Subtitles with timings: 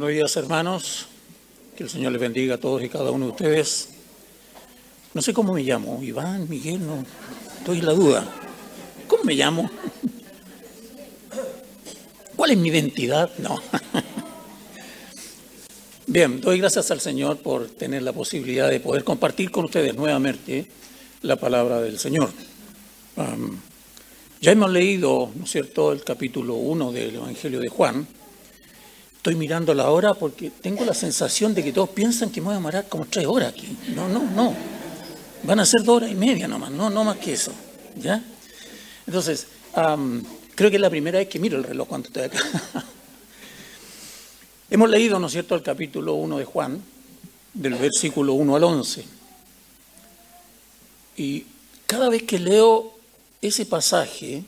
[0.00, 1.08] Buenos días, hermanos.
[1.76, 3.90] Que el Señor les bendiga a todos y cada uno de ustedes.
[5.12, 7.04] No sé cómo me llamo, Iván, Miguel, no.
[7.58, 8.26] Estoy en la duda.
[9.06, 9.70] ¿Cómo me llamo?
[12.34, 13.30] ¿Cuál es mi identidad?
[13.40, 13.60] No.
[16.06, 20.66] Bien, doy gracias al Señor por tener la posibilidad de poder compartir con ustedes nuevamente
[21.20, 22.30] la palabra del Señor.
[24.40, 28.19] ya hemos leído, ¿no es cierto?, el capítulo 1 del Evangelio de Juan
[29.20, 32.52] Estoy mirando la hora porque tengo la sensación de que todos piensan que me voy
[32.52, 33.76] a demorar como tres horas aquí.
[33.94, 34.54] No, no, no.
[35.42, 37.52] Van a ser dos horas y media nomás, no, no más que eso.
[37.96, 38.24] ¿Ya?
[39.06, 39.46] Entonces,
[40.54, 42.38] creo que es la primera vez que miro el reloj cuando estoy acá.
[44.70, 46.82] Hemos leído, ¿no es cierto?, el capítulo 1 de Juan,
[47.52, 49.04] del versículo 1 al 11.
[51.18, 51.44] Y
[51.84, 52.94] cada vez que leo
[53.42, 54.44] ese pasaje,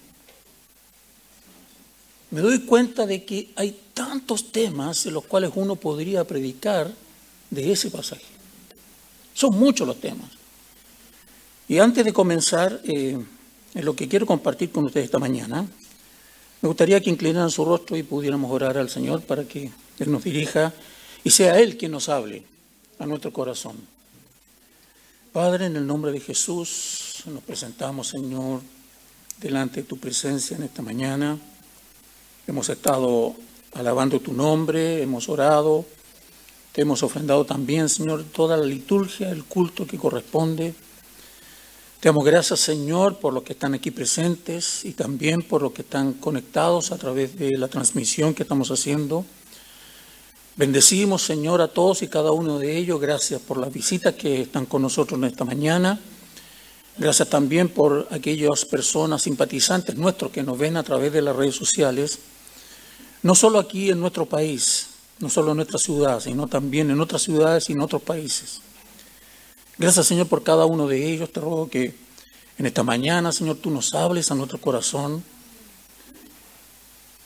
[2.30, 6.92] me doy cuenta de que hay tantos temas en los cuales uno podría predicar
[7.50, 8.24] de ese pasaje.
[9.34, 10.30] Son muchos los temas.
[11.68, 13.18] Y antes de comenzar eh,
[13.74, 15.66] en lo que quiero compartir con ustedes esta mañana,
[16.60, 20.24] me gustaría que inclinaran su rostro y pudiéramos orar al Señor para que Él nos
[20.24, 20.72] dirija
[21.24, 22.44] y sea Él quien nos hable
[22.98, 23.76] a nuestro corazón.
[25.32, 28.60] Padre, en el nombre de Jesús, nos presentamos, Señor,
[29.40, 31.38] delante de tu presencia en esta mañana.
[32.46, 33.34] Hemos estado
[33.74, 35.84] alabando tu nombre, hemos orado,
[36.72, 40.74] te hemos ofrendado también, Señor, toda la liturgia, el culto que corresponde.
[42.00, 45.82] Te damos gracias, Señor, por los que están aquí presentes y también por los que
[45.82, 49.24] están conectados a través de la transmisión que estamos haciendo.
[50.56, 53.00] Bendecimos, Señor, a todos y cada uno de ellos.
[53.00, 56.00] Gracias por las visitas que están con nosotros en esta mañana.
[56.98, 61.54] Gracias también por aquellas personas simpatizantes nuestros que nos ven a través de las redes
[61.54, 62.18] sociales
[63.22, 64.88] no solo aquí en nuestro país,
[65.18, 68.60] no solo en nuestra ciudad, sino también en otras ciudades y en otros países.
[69.78, 71.32] Gracias, Señor, por cada uno de ellos.
[71.32, 71.94] Te ruego que
[72.58, 75.24] en esta mañana, Señor, tú nos hables a nuestro corazón.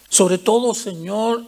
[0.08, 1.44] Sobre todo, Señor,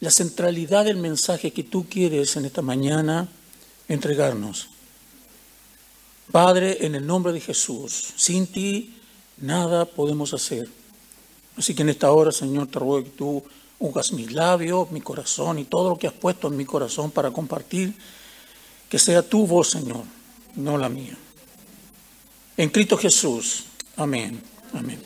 [0.00, 3.28] la centralidad del mensaje que tú quieres en esta mañana
[3.88, 4.68] entregarnos.
[6.32, 8.94] Padre, en el nombre de Jesús, sin ti
[9.36, 10.79] nada podemos hacer.
[11.60, 13.44] Así que en esta hora, Señor, te ruego que tú
[13.80, 17.30] ungas mis labios, mi corazón y todo lo que has puesto en mi corazón para
[17.32, 17.92] compartir,
[18.88, 20.04] que sea tu voz, Señor,
[20.56, 21.14] no la mía.
[22.56, 23.64] En Cristo Jesús.
[23.96, 24.40] Amén.
[24.72, 25.02] Amén.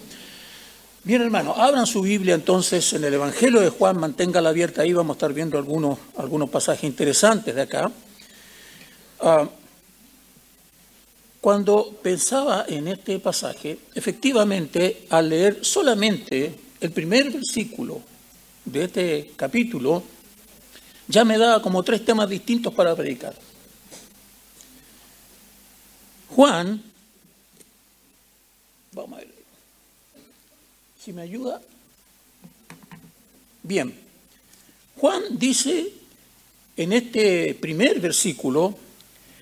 [1.02, 5.14] Bien, hermano, abran su Biblia entonces en el Evangelio de Juan, manténgala abierta ahí, vamos
[5.14, 7.90] a estar viendo algunos, algunos pasajes interesantes de acá.
[9.18, 9.48] Ah,
[11.44, 18.00] cuando pensaba en este pasaje, efectivamente, al leer solamente el primer versículo
[18.64, 20.02] de este capítulo,
[21.06, 23.38] ya me daba como tres temas distintos para predicar.
[26.30, 26.82] Juan,
[28.92, 29.34] vamos a ver,
[30.98, 31.60] si me ayuda.
[33.62, 33.94] Bien,
[34.96, 35.92] Juan dice
[36.74, 38.78] en este primer versículo,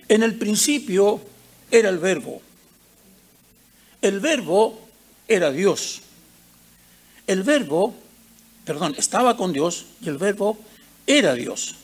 [0.09, 1.31] en el principio
[1.73, 2.41] era el verbo.
[4.01, 4.79] El verbo
[5.27, 6.03] era Dios.
[7.27, 7.95] El verbo,
[8.65, 10.59] perdón, estaba con Dios y el verbo
[11.07, 11.75] era Dios.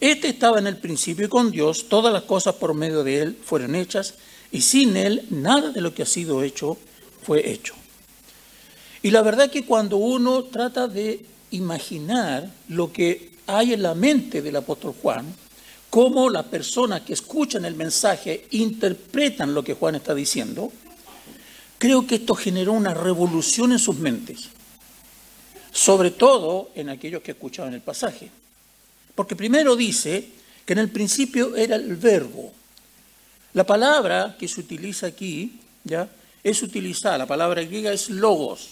[0.00, 3.74] Este estaba en el principio con Dios todas las cosas por medio de Él fueron
[3.74, 4.14] hechas
[4.52, 6.76] y sin Él nada de lo que ha sido hecho
[7.22, 7.74] fue hecho.
[9.02, 14.42] Y la verdad que cuando uno trata de imaginar lo que hay en la mente
[14.42, 15.34] del apóstol Juan,
[15.90, 20.72] cómo las personas que escuchan el mensaje interpretan lo que Juan está diciendo,
[21.78, 24.48] creo que esto generó una revolución en sus mentes,
[25.72, 28.30] sobre todo en aquellos que escuchaban el pasaje.
[29.14, 30.28] Porque primero dice
[30.64, 32.52] que en el principio era el verbo.
[33.54, 36.08] La palabra que se utiliza aquí, ¿ya?
[36.44, 38.68] Es utilizada, la palabra griega es logos,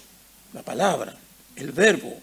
[0.52, 1.16] la palabra,
[1.56, 2.20] el verbo.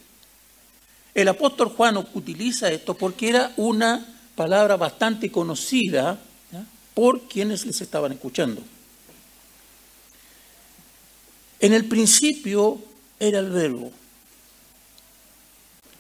[1.14, 4.06] El apóstol Juan utiliza esto porque era una
[4.36, 6.20] palabra bastante conocida
[6.94, 8.62] por quienes les estaban escuchando.
[11.60, 12.78] En el principio
[13.20, 13.92] era el verbo.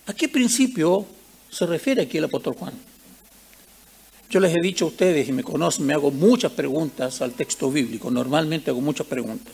[0.05, 1.05] ¿A qué principio
[1.49, 2.73] se refiere aquí el apóstol Juan?
[4.29, 7.71] Yo les he dicho a ustedes y me conocen, me hago muchas preguntas al texto
[7.71, 9.53] bíblico, normalmente hago muchas preguntas.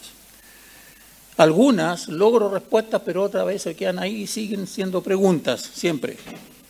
[1.37, 6.17] Algunas logro respuestas, pero otras veces quedan ahí y siguen siendo preguntas, siempre.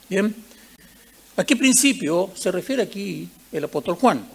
[0.09, 0.35] ¿Bien?
[1.39, 4.27] ¿A qué principio se refiere aquí el apóstol Juan?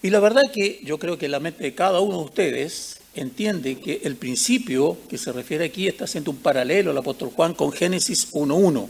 [0.00, 3.78] Y la verdad que yo creo que la mente de cada uno de ustedes entiende
[3.78, 7.72] que el principio que se refiere aquí está haciendo un paralelo al apóstol Juan con
[7.72, 8.72] Génesis 1.1.
[8.72, 8.88] ¿no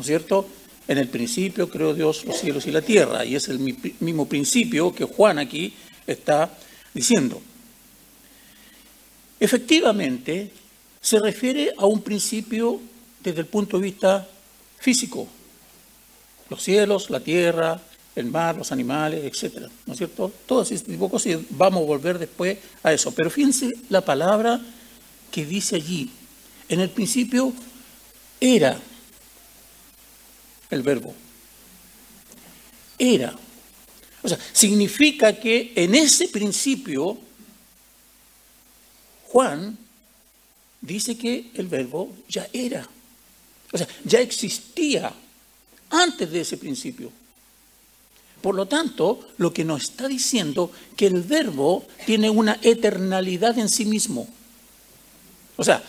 [0.00, 0.48] es cierto?
[0.88, 3.58] En el principio creó Dios los cielos y la tierra, y es el
[4.00, 5.74] mismo principio que Juan aquí
[6.06, 6.50] está
[6.94, 7.42] diciendo.
[9.38, 10.50] Efectivamente,
[10.98, 12.80] se refiere a un principio
[13.22, 14.26] desde el punto de vista
[14.78, 15.28] físico.
[16.50, 17.80] Los cielos, la tierra,
[18.18, 20.32] el mar, los animales, etcétera, ¿no es cierto?
[20.46, 23.12] Todo ese tipo cosas y vamos a volver después a eso.
[23.12, 24.60] Pero fíjense la palabra
[25.30, 26.10] que dice allí.
[26.68, 27.52] En el principio
[28.40, 28.78] era
[30.70, 31.14] el verbo.
[32.98, 33.34] Era.
[34.22, 37.18] O sea, significa que en ese principio
[39.28, 39.78] Juan
[40.80, 42.88] dice que el verbo ya era.
[43.72, 45.12] O sea, ya existía
[45.90, 47.10] antes de ese principio.
[48.40, 53.68] Por lo tanto, lo que nos está diciendo que el verbo tiene una eternalidad en
[53.68, 54.28] sí mismo.
[55.56, 55.82] O sea,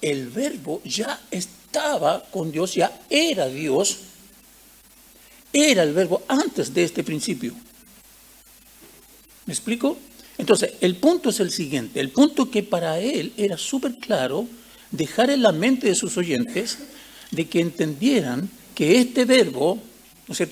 [0.00, 3.98] el verbo ya estaba con Dios, ya era Dios,
[5.52, 7.54] era el verbo antes de este principio.
[9.44, 9.98] ¿Me explico?
[10.38, 14.48] Entonces, el punto es el siguiente, el punto que para él era súper claro
[14.90, 16.78] dejar en la mente de sus oyentes
[17.30, 18.48] de que entendieran
[18.82, 19.78] que este verbo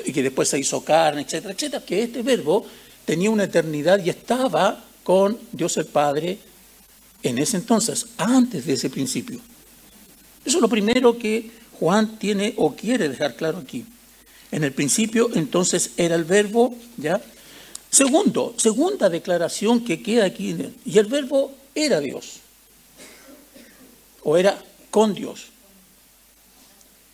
[0.04, 2.64] y que después se hizo carne, etcétera, etcétera, que este verbo
[3.04, 6.38] tenía una eternidad y estaba con Dios el Padre
[7.24, 9.40] en ese entonces, antes de ese principio.
[10.44, 11.50] Eso es lo primero que
[11.80, 13.84] Juan tiene o quiere dejar claro aquí.
[14.52, 17.20] En el principio, entonces, era el verbo, ¿ya?
[17.90, 22.38] Segundo, segunda declaración que queda aquí, y el verbo era Dios,
[24.22, 24.56] o era
[24.92, 25.49] con Dios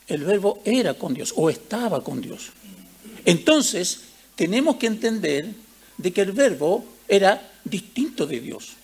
[0.08, 2.50] el verbo era con Dios o estaba con Dios.
[3.24, 4.00] Entonces,
[4.34, 5.52] tenemos que entender
[5.98, 8.74] de que el verbo era distinto de Dios.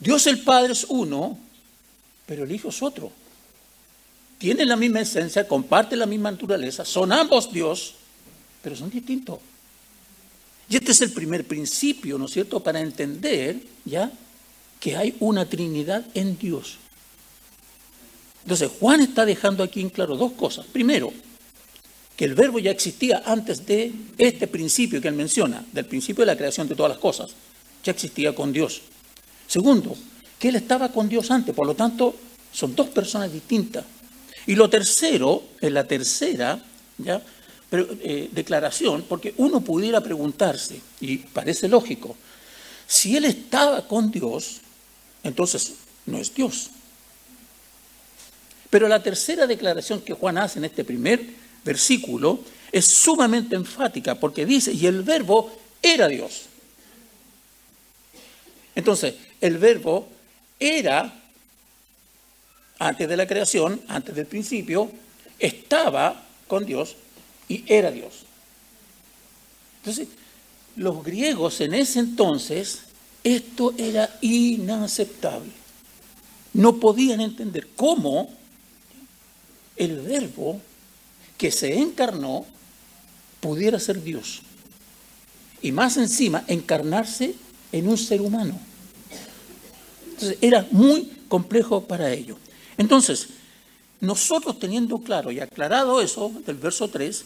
[0.00, 1.38] Dios el Padre es uno,
[2.26, 3.12] pero el Hijo es otro.
[4.38, 7.94] Tienen la misma esencia, comparten la misma naturaleza, son ambos Dios,
[8.62, 9.38] pero son distintos.
[10.68, 14.10] Y este es el primer principio, ¿no es cierto?, para entender ya
[14.80, 16.78] que hay una Trinidad en Dios.
[18.46, 20.66] Entonces, Juan está dejando aquí en claro dos cosas.
[20.66, 21.12] Primero,
[22.16, 26.26] que el verbo ya existía antes de este principio que él menciona, del principio de
[26.26, 27.32] la creación de todas las cosas.
[27.82, 28.82] Ya existía con Dios.
[29.48, 29.96] Segundo,
[30.38, 32.14] que él estaba con Dios antes, por lo tanto,
[32.52, 33.84] son dos personas distintas.
[34.46, 36.62] Y lo tercero, en la tercera.
[37.72, 42.16] Eh, declaración, porque uno pudiera preguntarse, y parece lógico,
[42.86, 44.60] si él estaba con Dios,
[45.24, 45.74] entonces
[46.06, 46.70] no es Dios.
[48.70, 51.22] Pero la tercera declaración que Juan hace en este primer
[51.64, 52.40] versículo
[52.72, 55.52] es sumamente enfática porque dice, y el verbo
[55.82, 56.46] era Dios.
[58.74, 60.08] Entonces, el verbo
[60.58, 61.14] era,
[62.78, 64.90] antes de la creación, antes del principio,
[65.38, 66.96] estaba con Dios
[67.48, 68.24] y era Dios.
[69.78, 70.08] Entonces,
[70.76, 72.80] los griegos en ese entonces,
[73.24, 75.50] esto era inaceptable.
[76.52, 78.30] No podían entender cómo
[79.76, 80.60] el verbo
[81.36, 82.46] que se encarnó
[83.40, 84.42] pudiera ser Dios.
[85.62, 87.34] Y más encima, encarnarse
[87.72, 88.58] en un ser humano.
[90.10, 92.38] Entonces, era muy complejo para ellos.
[92.78, 93.28] Entonces,
[94.00, 97.24] nosotros teniendo claro y aclarado eso del verso 3,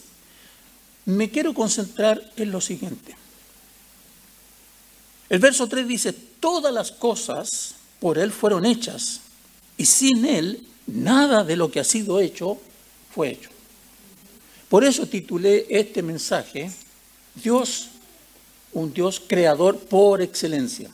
[1.07, 3.17] me quiero concentrar en lo siguiente.
[5.29, 9.21] El verso 3 dice, todas las cosas por Él fueron hechas,
[9.77, 12.59] y sin Él Nada de lo que ha sido hecho
[13.15, 13.51] fue hecho.
[14.69, 16.71] Por eso titulé este mensaje,
[17.35, 17.89] Dios,
[18.73, 20.91] un Dios creador por excelencia.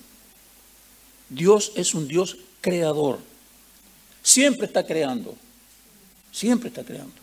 [1.29, 3.19] Dios es un Dios creador.
[4.23, 5.35] Siempre está creando.
[6.33, 7.15] Siempre está creando.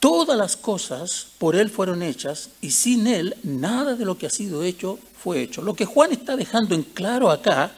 [0.00, 4.30] Todas las cosas por Él fueron hechas y sin Él nada de lo que ha
[4.30, 5.60] sido hecho fue hecho.
[5.60, 7.72] Lo que Juan está dejando en claro acá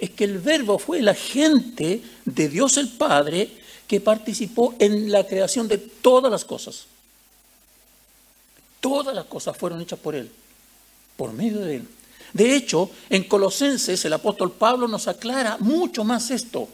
[0.00, 3.50] es que el verbo fue el agente de Dios el Padre
[3.86, 6.86] que participó en la creación de todas las cosas.
[8.80, 10.30] Todas las cosas fueron hechas por Él,
[11.16, 11.88] por medio de Él.
[12.32, 16.68] De hecho, en Colosenses el apóstol Pablo nos aclara mucho más esto.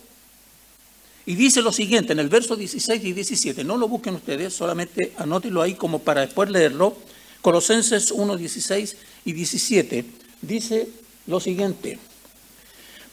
[1.25, 3.65] Y dice lo siguiente en el verso 16 y 17.
[3.65, 6.97] No lo busquen ustedes, solamente anótenlo ahí como para después leerlo.
[7.43, 10.05] Colosenses 1, 16 y 17.
[10.43, 10.89] Dice
[11.27, 11.99] lo siguiente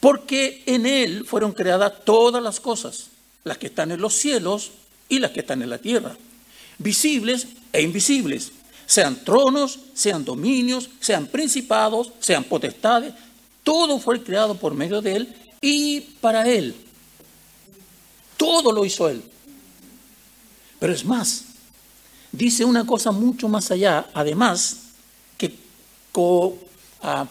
[0.04, 3.06] porque en Él fueron creadas todas las cosas,
[3.42, 4.72] las que están en los cielos
[5.08, 6.14] y las que están en la tierra,
[6.76, 8.52] visibles e invisibles,
[8.84, 13.14] sean tronos, sean dominios, sean principados, sean potestades,
[13.62, 16.74] todo fue creado por medio de Él y para Él.
[18.36, 19.24] Todo lo hizo Él.
[20.80, 21.44] Pero es más,
[22.30, 24.80] dice una cosa mucho más allá, además,
[25.38, 25.56] que
[27.00, 27.26] ah,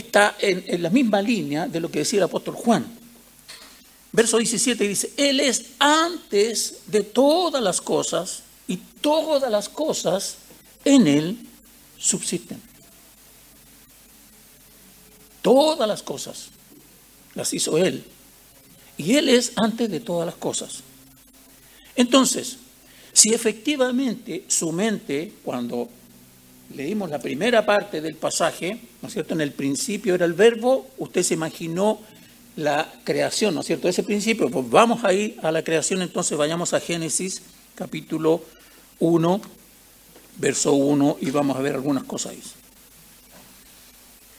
[0.00, 2.86] está en, la misma línea de lo que decía el apóstol Juan.
[4.12, 10.36] Verso 17 dice, Él es antes de todas las cosas y todas las cosas
[10.84, 11.38] en Él
[11.96, 12.60] subsisten.
[15.42, 16.48] Todas las cosas
[17.34, 18.04] las hizo Él.
[18.96, 20.82] Y Él es antes de todas las cosas.
[21.94, 22.56] Entonces,
[23.12, 25.88] si efectivamente su mente, cuando
[26.74, 29.34] leímos la primera parte del pasaje, ¿no es cierto?
[29.34, 32.00] En el principio era el verbo, usted se imaginó
[32.56, 33.88] la creación, ¿no es cierto?
[33.88, 37.42] Ese principio, pues vamos a ir a la creación, entonces vayamos a Génesis
[37.74, 38.44] capítulo
[38.98, 39.40] 1,
[40.36, 42.42] verso 1, y vamos a ver algunas cosas ahí.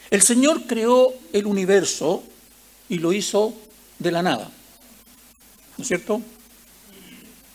[0.09, 2.23] El Señor creó el universo
[2.89, 3.53] y lo hizo
[3.99, 4.51] de la nada,
[5.77, 6.21] ¿no es cierto?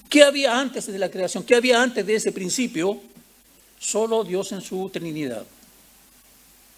[0.09, 1.45] ¿Qué había antes de la creación?
[1.45, 3.00] ¿Qué había antes de ese principio?
[3.78, 5.47] Solo Dios en su Trinidad.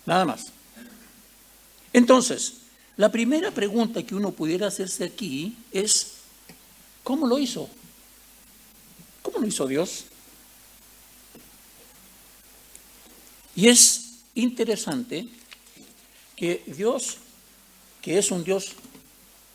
[0.07, 0.47] Nada más.
[1.93, 2.55] Entonces,
[2.97, 6.15] la primera pregunta que uno pudiera hacerse aquí es,
[7.05, 7.69] ¿cómo lo hizo?
[9.23, 10.05] ¿Cómo lo hizo Dios?
[13.55, 15.29] Y es interesante
[16.37, 17.19] que Dios,
[18.01, 18.73] que es un Dios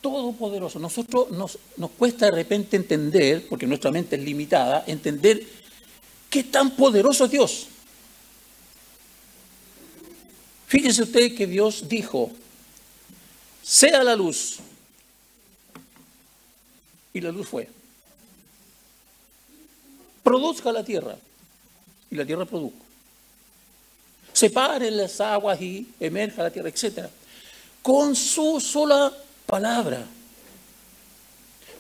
[0.02, 0.80] todopoderoso.
[0.80, 5.48] Nosotros nos, nos cuesta de repente entender, porque nuestra mente es limitada, entender
[6.34, 7.68] qué tan poderoso es Dios.
[10.68, 12.32] Fíjese usted que Dios dijo,
[13.62, 14.58] sea la luz.
[17.14, 17.70] Y la luz fue.
[20.24, 21.16] Produzca la tierra.
[22.10, 22.74] Y la tierra produjo.
[24.34, 27.12] Separe las aguas y emerja la tierra, etc.
[27.84, 29.14] Con su sola
[29.46, 30.04] palabra,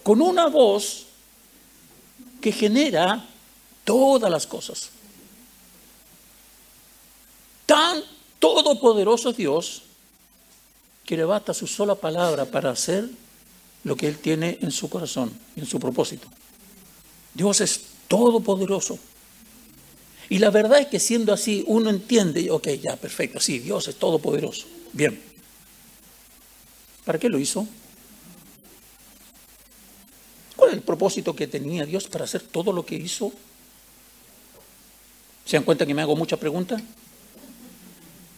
[0.03, 1.07] con una voz
[2.39, 3.32] que genera
[3.83, 4.89] todas las cosas.
[7.65, 8.01] Tan
[8.39, 9.83] todopoderoso Dios
[11.05, 13.09] que le basta su sola palabra para hacer
[13.83, 16.27] lo que Él tiene en su corazón, en su propósito.
[17.33, 18.97] Dios es todopoderoso.
[20.29, 23.95] Y la verdad es que siendo así, uno entiende, ok, ya, perfecto, sí, Dios es
[23.95, 24.65] todopoderoso.
[24.93, 25.21] Bien.
[27.03, 27.67] ¿Para qué lo hizo?
[30.55, 33.33] ¿Cuál es el propósito que tenía Dios para hacer todo lo que hizo?
[35.45, 36.81] ¿Se dan cuenta que me hago muchas preguntas?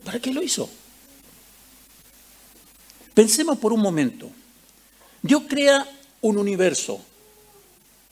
[0.03, 0.69] ¿Para qué lo hizo?
[3.13, 4.29] Pensemos por un momento.
[5.21, 5.87] Dios crea
[6.21, 6.99] un universo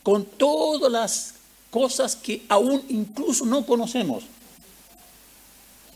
[0.02, 1.34] con todas las
[1.70, 4.24] cosas que aún incluso no conocemos.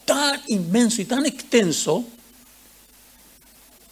[0.04, 2.04] Tan inmenso y tan extenso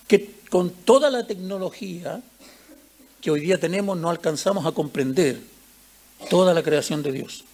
[0.09, 2.23] que con toda la tecnología
[3.21, 5.41] que hoy día tenemos no alcanzamos a comprender
[6.31, 7.45] toda la creación de Dios.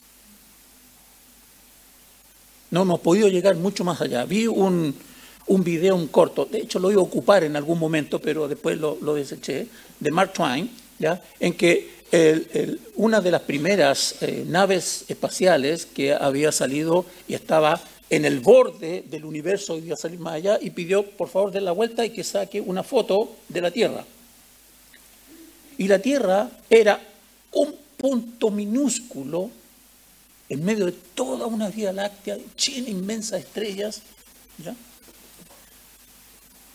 [2.72, 4.24] No hemos podido llegar mucho más allá.
[4.24, 4.94] Vi un,
[5.46, 8.78] un video, un corto, de hecho lo iba a ocupar en algún momento, pero después
[8.78, 9.66] lo, deseché,
[10.00, 11.22] de Mark Twain, ¿ya?
[11.38, 12.02] en que
[12.96, 19.04] una de las primeras eh, naves espaciales que había salido y estaba en el borde
[19.08, 22.04] del universo y iba a salir más allá y pidió por favor de la vuelta
[22.04, 24.04] y que saque una foto de la Tierra.
[25.78, 27.00] Y la Tierra era
[27.52, 29.50] un punto minúsculo
[30.52, 34.02] en medio de toda una vía láctea llena de inmensas estrellas.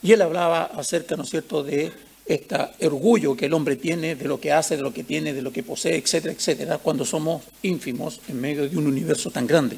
[0.02, 1.92] Y él hablaba acerca, ¿no es cierto?, de
[2.26, 2.58] este
[2.88, 5.52] orgullo que el hombre tiene, de lo que hace, de lo que tiene, de lo
[5.52, 9.78] que posee, etcétera, etcétera, cuando somos ínfimos en medio de un universo tan grande.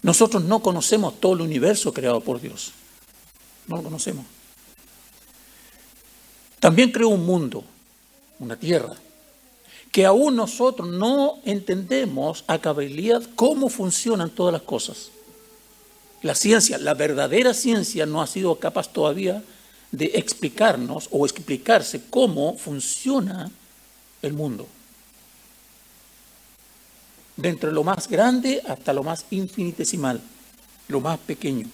[0.00, 2.72] Nosotros no conocemos todo el universo creado por Dios.
[3.66, 4.24] No lo conocemos.
[6.60, 7.62] También creó un mundo,
[8.38, 8.96] una tierra,
[9.94, 15.10] que aún nosotros no entendemos a cabalidad cómo funcionan todas las cosas.
[16.20, 19.44] La ciencia, la verdadera ciencia no ha sido capaz todavía
[19.92, 23.52] de explicarnos o explicarse cómo funciona
[24.20, 24.66] el mundo
[27.36, 30.20] de entre lo más grande hasta lo más infinitesimal,
[30.88, 31.68] lo más pequeño.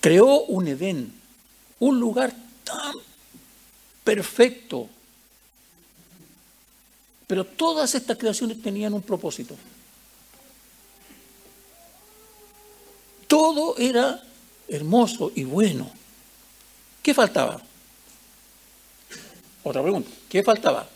[0.00, 1.12] Creó un Edén,
[1.80, 2.94] un lugar tan
[4.04, 4.88] perfecto.
[7.30, 9.54] Pero todas estas creaciones tenían un propósito.
[13.28, 14.20] Todo era
[14.66, 15.88] hermoso y bueno.
[17.00, 17.62] ¿Qué faltaba?
[19.62, 20.10] Otra pregunta.
[20.28, 20.88] ¿Qué faltaba?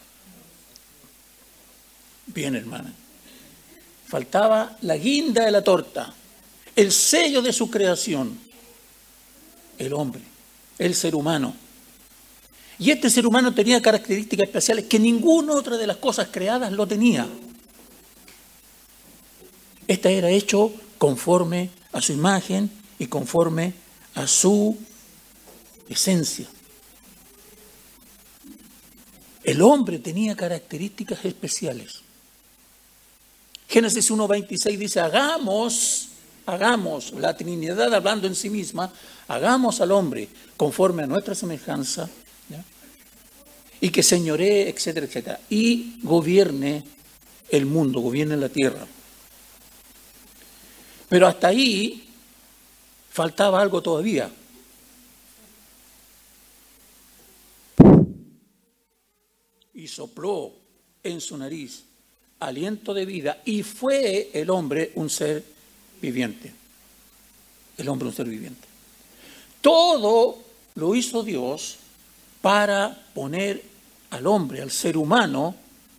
[2.26, 2.92] Bien, hermana.
[4.08, 6.12] Faltaba la guinda de la torta,
[6.74, 8.36] el sello de su creación,
[9.78, 10.22] el hombre,
[10.80, 11.54] el ser humano.
[12.78, 16.86] Y este ser humano tenía características especiales que ninguna otra de las cosas creadas lo
[16.86, 17.26] tenía.
[19.86, 23.74] Este era hecho conforme a su imagen y conforme
[24.14, 24.76] a su
[25.88, 26.46] esencia.
[29.42, 32.00] El hombre tenía características especiales.
[33.68, 36.08] Génesis 1.26 dice, hagamos,
[36.46, 38.90] hagamos, la Trinidad hablando en sí misma,
[39.28, 42.08] hagamos al hombre conforme a nuestra semejanza,
[43.84, 46.82] y que señoree, etcétera, etcétera, y gobierne
[47.50, 48.86] el mundo, gobierne la tierra.
[51.06, 52.08] Pero hasta ahí
[53.10, 54.30] faltaba algo todavía.
[59.74, 60.52] Y sopló
[61.02, 61.84] en su nariz
[62.40, 65.44] aliento de vida y fue el hombre un ser
[66.00, 66.54] viviente.
[67.76, 68.66] El hombre un ser viviente.
[69.60, 70.42] Todo
[70.74, 71.80] lo hizo Dios
[72.44, 73.64] para poner
[74.10, 75.54] al hombre, al ser humano,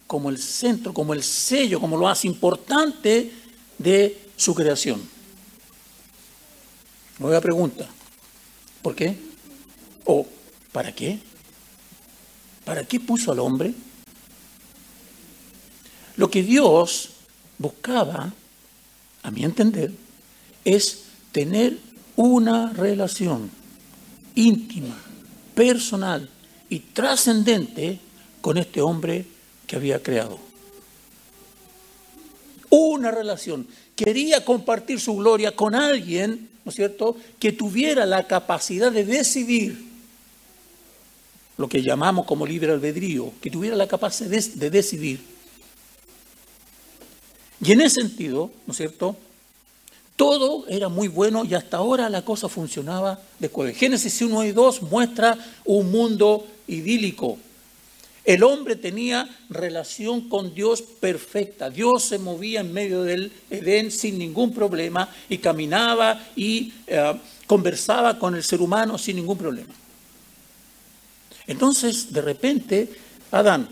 [0.06, 3.32] como el centro, como el sello, como lo más importante
[3.80, 5.02] de su creación.
[7.18, 7.88] Nueva pregunta.
[8.84, 9.18] ¿Por qué?
[10.06, 10.28] ¿O
[10.72, 11.18] para qué?
[12.64, 13.74] ¿Para qué puso al hombre?
[16.16, 17.10] Lo que Dios
[17.58, 18.32] buscaba,
[19.24, 19.92] a mi entender,
[20.64, 21.80] es tener
[22.16, 23.50] una relación
[24.36, 24.96] íntima,
[25.56, 26.30] personal
[26.70, 28.00] y trascendente
[28.42, 29.26] con este hombre
[29.68, 30.40] que había creado.
[32.70, 33.68] Una relación.
[33.96, 39.86] Quería compartir su gloria con alguien, ¿no es cierto?, que tuviera la capacidad de decidir
[41.58, 45.36] lo que llamamos como libre albedrío, que tuviera la capacidad de, decidir
[47.62, 49.16] y en ese sentido, ¿no es cierto?
[50.16, 53.74] Todo era muy bueno y hasta ahora la cosa funcionaba de acuerdo.
[53.76, 57.38] Génesis 1 y 2 muestra un mundo idílico.
[58.24, 61.70] El hombre tenía relación con Dios perfecta.
[61.70, 67.14] Dios se movía en medio del Edén sin ningún problema y caminaba y eh,
[67.46, 69.74] conversaba con el ser humano sin ningún problema.
[71.46, 72.90] Entonces, de repente,
[73.32, 73.70] Adán,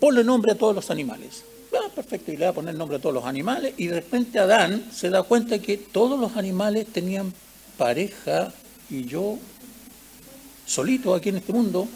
[0.00, 1.44] ponle nombre a todos los animales.
[1.74, 3.74] Ah, perfecto, y le va a poner nombre a todos los animales.
[3.76, 7.32] Y de repente Adán se da cuenta que todos los animales tenían
[7.78, 8.52] pareja
[8.90, 9.38] y yo
[10.66, 11.88] solito aquí en este mundo.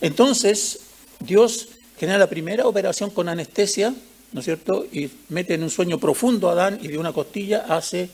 [0.00, 0.80] Entonces,
[1.20, 3.94] Dios genera la primera operación con anestesia,
[4.32, 4.86] ¿no es cierto?
[4.92, 8.10] Y mete en un sueño profundo a Adán y de una costilla hace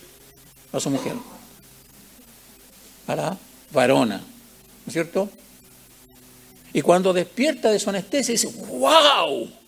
[0.72, 1.14] a su mujer,
[3.06, 3.38] a la
[3.72, 5.28] varona, ¿no es cierto?
[6.72, 9.61] Y cuando despierta de su anestesia dice, ¡wow!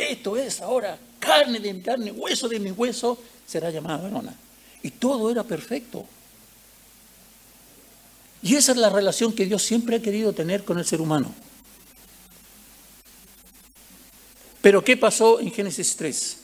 [0.00, 4.34] Esto es ahora carne de mi carne, hueso de mi hueso, será llamada varona.
[4.82, 6.04] Y todo era perfecto.
[8.42, 11.32] Y esa es la relación que Dios siempre ha querido tener con el ser humano.
[14.62, 16.36] Pero ¿qué pasó en Génesis 3?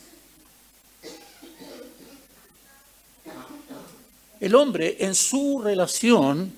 [4.41, 6.53] El hombre en su relación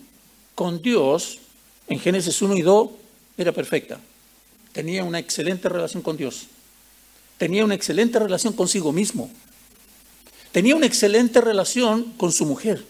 [0.56, 1.38] con Dios,
[1.86, 2.90] en Génesis 1 y 2,
[3.38, 4.00] era perfecta.
[4.72, 6.48] Tenía una excelente relación con Dios
[7.38, 9.30] tenía una excelente relación consigo mismo,
[10.52, 12.84] tenía una excelente relación con su mujer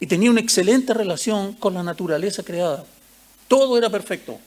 [0.00, 2.84] y tenía una excelente relación con la naturaleza creada.
[3.46, 4.40] Todo era perfecto.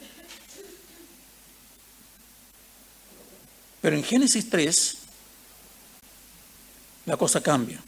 [3.82, 4.98] Pero en Génesis 3
[7.06, 7.84] la cosa cambia.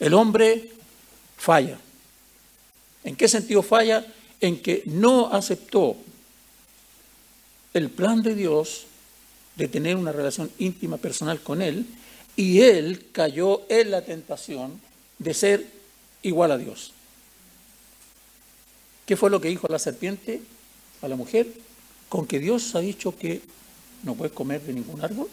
[0.00, 0.70] El hombre
[1.36, 1.78] falla.
[3.04, 4.04] ¿En qué sentido falla?
[4.40, 5.96] En que no aceptó
[7.76, 8.86] el plan de Dios
[9.56, 11.86] de tener una relación íntima personal con Él
[12.34, 14.80] y Él cayó en la tentación
[15.18, 15.66] de ser
[16.22, 16.92] igual a Dios.
[19.04, 20.40] ¿Qué fue lo que dijo la serpiente
[21.02, 21.46] a la mujer?
[22.08, 23.42] ¿Con que Dios ha dicho que
[24.02, 25.28] no puedes comer de ningún árbol?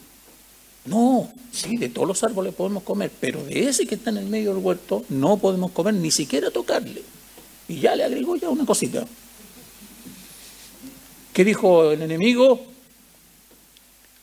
[0.86, 4.26] No, sí, de todos los árboles podemos comer, pero de ese que está en el
[4.26, 7.04] medio del huerto no podemos comer, ni siquiera tocarle.
[7.70, 9.06] Y ya le agregó ya una cosita.
[11.34, 12.64] ¿Qué dijo el enemigo?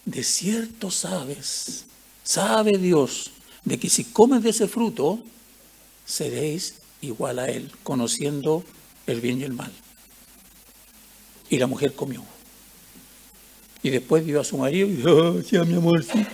[0.04, 1.84] De cierto sabes,
[2.22, 3.32] sabe Dios,
[3.64, 5.18] de que si comes de ese fruto,
[6.06, 8.64] seréis igual a Él, conociendo
[9.06, 9.72] el bien y el mal.
[11.48, 12.22] Y la mujer comió.
[13.82, 16.24] Y después vio a su marido y dijo, oh, sí, mi amor, sí.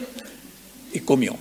[0.93, 1.37] Y comió.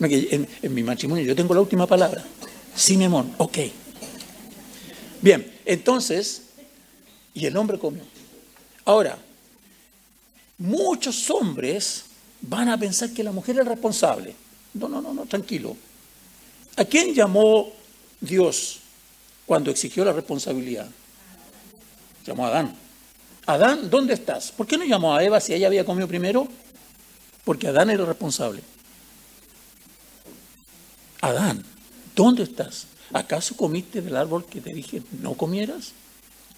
[0.00, 2.24] En, en mi matrimonio yo tengo la última palabra.
[2.74, 3.58] Sí, mi amor, ok.
[5.22, 6.42] Bien, entonces,
[7.34, 8.02] y el hombre comió.
[8.84, 9.18] Ahora,
[10.58, 12.04] muchos hombres
[12.40, 14.34] van a pensar que la mujer es responsable.
[14.74, 15.76] No, no, no, no, tranquilo.
[16.76, 17.72] ¿A quién llamó
[18.20, 18.80] Dios
[19.44, 20.88] cuando exigió la responsabilidad?
[22.24, 22.76] Llamó a Adán.
[23.46, 24.52] Adán, ¿dónde estás?
[24.52, 26.46] ¿Por qué no llamó a Eva si ella había comido primero?
[27.44, 28.62] Porque Adán era responsable.
[31.20, 31.64] Adán,
[32.14, 32.86] ¿dónde estás?
[33.12, 35.92] ¿Acaso comiste del árbol que te dije no comieras?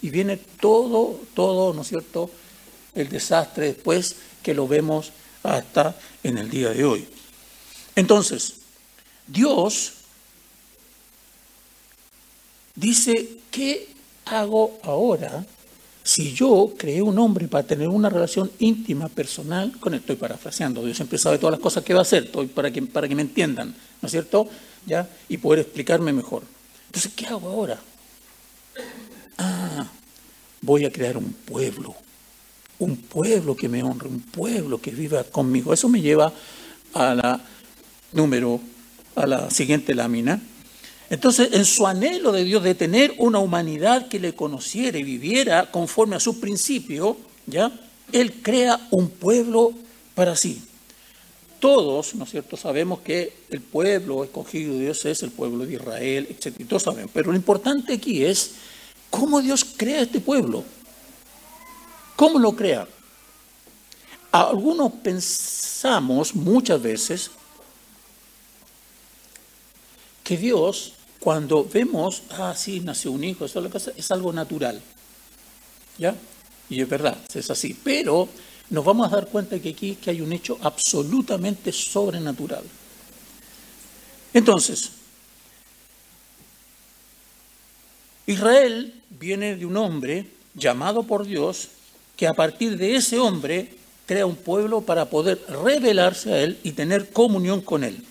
[0.02, 2.30] Y viene todo, todo, ¿no es cierto?,
[2.94, 5.12] el desastre después que lo vemos
[5.42, 7.08] hasta en el día de hoy.
[7.96, 8.54] Entonces,
[9.26, 9.92] Dios
[12.74, 13.88] dice, ¿qué
[14.26, 15.44] hago ahora
[16.04, 20.00] si yo creé un hombre para tener una relación íntima, personal, con él?
[20.00, 22.82] Estoy parafraseando, Dios siempre sabe todas las cosas que va a hacer, estoy para que,
[22.82, 24.48] para que me entiendan, ¿no es cierto?
[24.86, 25.08] ¿Ya?
[25.28, 26.42] Y poder explicarme mejor.
[26.86, 27.80] Entonces, ¿qué hago ahora?
[29.38, 29.86] Ah,
[30.60, 31.94] voy a crear un pueblo,
[32.78, 35.72] un pueblo que me honre, un pueblo que viva conmigo.
[35.72, 36.32] Eso me lleva
[36.94, 37.40] a la
[38.12, 38.60] número,
[39.14, 40.40] a la siguiente lámina.
[41.10, 45.70] Entonces, en su anhelo de Dios de tener una humanidad que le conociera y viviera
[45.70, 47.16] conforme a su principio,
[47.46, 47.70] ¿ya?
[48.12, 49.72] Él crea un pueblo
[50.14, 50.62] para sí.
[51.62, 55.74] Todos, ¿no es cierto?, sabemos que el pueblo escogido de Dios es el pueblo de
[55.74, 56.56] Israel, etc.
[56.68, 57.12] Todos sabemos.
[57.14, 58.54] Pero lo importante aquí es
[59.10, 60.64] cómo Dios crea este pueblo.
[62.16, 62.88] ¿Cómo lo crea?
[64.32, 67.30] Algunos pensamos muchas veces
[70.24, 73.62] que Dios, cuando vemos, ah, sí, nació un hijo, eso
[73.96, 74.82] es algo natural.
[75.96, 76.16] ¿Ya?
[76.68, 77.78] Y es verdad, es así.
[77.84, 78.28] Pero
[78.72, 82.64] nos vamos a dar cuenta que aquí que hay un hecho absolutamente sobrenatural.
[84.34, 84.90] Entonces,
[88.26, 91.68] Israel viene de un hombre llamado por Dios
[92.16, 93.74] que a partir de ese hombre
[94.06, 98.04] crea un pueblo para poder revelarse a él y tener comunión con él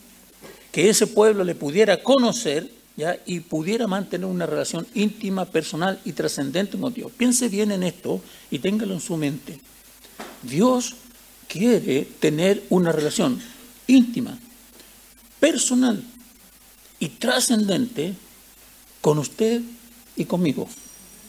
[0.71, 3.17] que ese pueblo le pudiera conocer ¿ya?
[3.25, 7.11] y pudiera mantener una relación íntima, personal y trascendente con Dios.
[7.15, 9.59] Piense bien en esto y téngalo en su mente.
[10.43, 10.95] Dios
[11.47, 13.41] quiere tener una relación
[13.87, 14.37] íntima,
[15.39, 16.03] personal
[16.99, 18.15] y trascendente
[19.01, 19.61] con usted
[20.15, 20.67] y conmigo,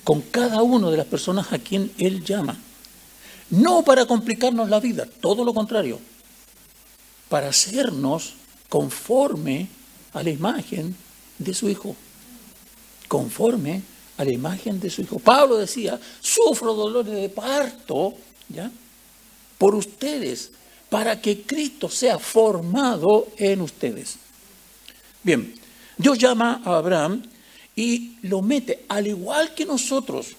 [0.05, 2.57] con cada una de las personas a quien Él llama.
[3.51, 6.01] No para complicarnos la vida, todo lo contrario,
[7.29, 8.35] para hacernos
[8.69, 9.69] conforme
[10.13, 10.95] a la imagen
[11.39, 11.97] de su Hijo.
[13.09, 13.83] Conforme
[14.17, 15.19] a la imagen de su Hijo.
[15.19, 18.15] Pablo decía, sufro dolores de parto,
[18.49, 18.71] ¿ya?
[19.63, 20.51] Por ustedes,
[20.91, 24.17] para que Cristo sea formado en ustedes.
[25.23, 25.55] Bien,
[25.97, 27.23] Dios llama a Abraham
[27.77, 30.35] y lo mete, al igual que nosotros,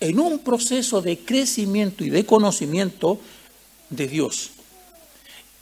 [0.00, 3.20] en un proceso de crecimiento y de conocimiento
[3.90, 4.52] de Dios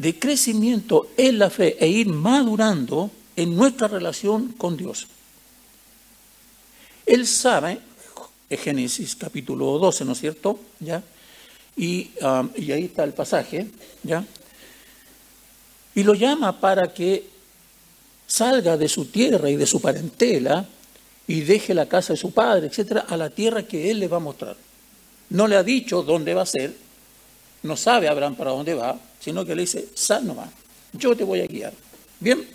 [0.00, 5.06] de crecimiento en la fe e ir madurando en nuestra relación con Dios.
[7.04, 7.78] Él sabe,
[8.48, 10.58] es Génesis capítulo 12, ¿no es cierto?
[10.80, 11.02] ¿Ya?
[11.80, 13.66] Y, um, y ahí está el pasaje,
[14.02, 14.22] ¿ya?
[15.94, 17.24] Y lo llama para que
[18.26, 20.66] salga de su tierra y de su parentela
[21.26, 24.18] y deje la casa de su padre, etcétera, a la tierra que él le va
[24.18, 24.56] a mostrar.
[25.30, 26.76] No le ha dicho dónde va a ser,
[27.62, 30.50] no sabe Abraham para dónde va, sino que le dice, sal nomás,
[30.92, 31.72] yo te voy a guiar.
[32.20, 32.46] Bien,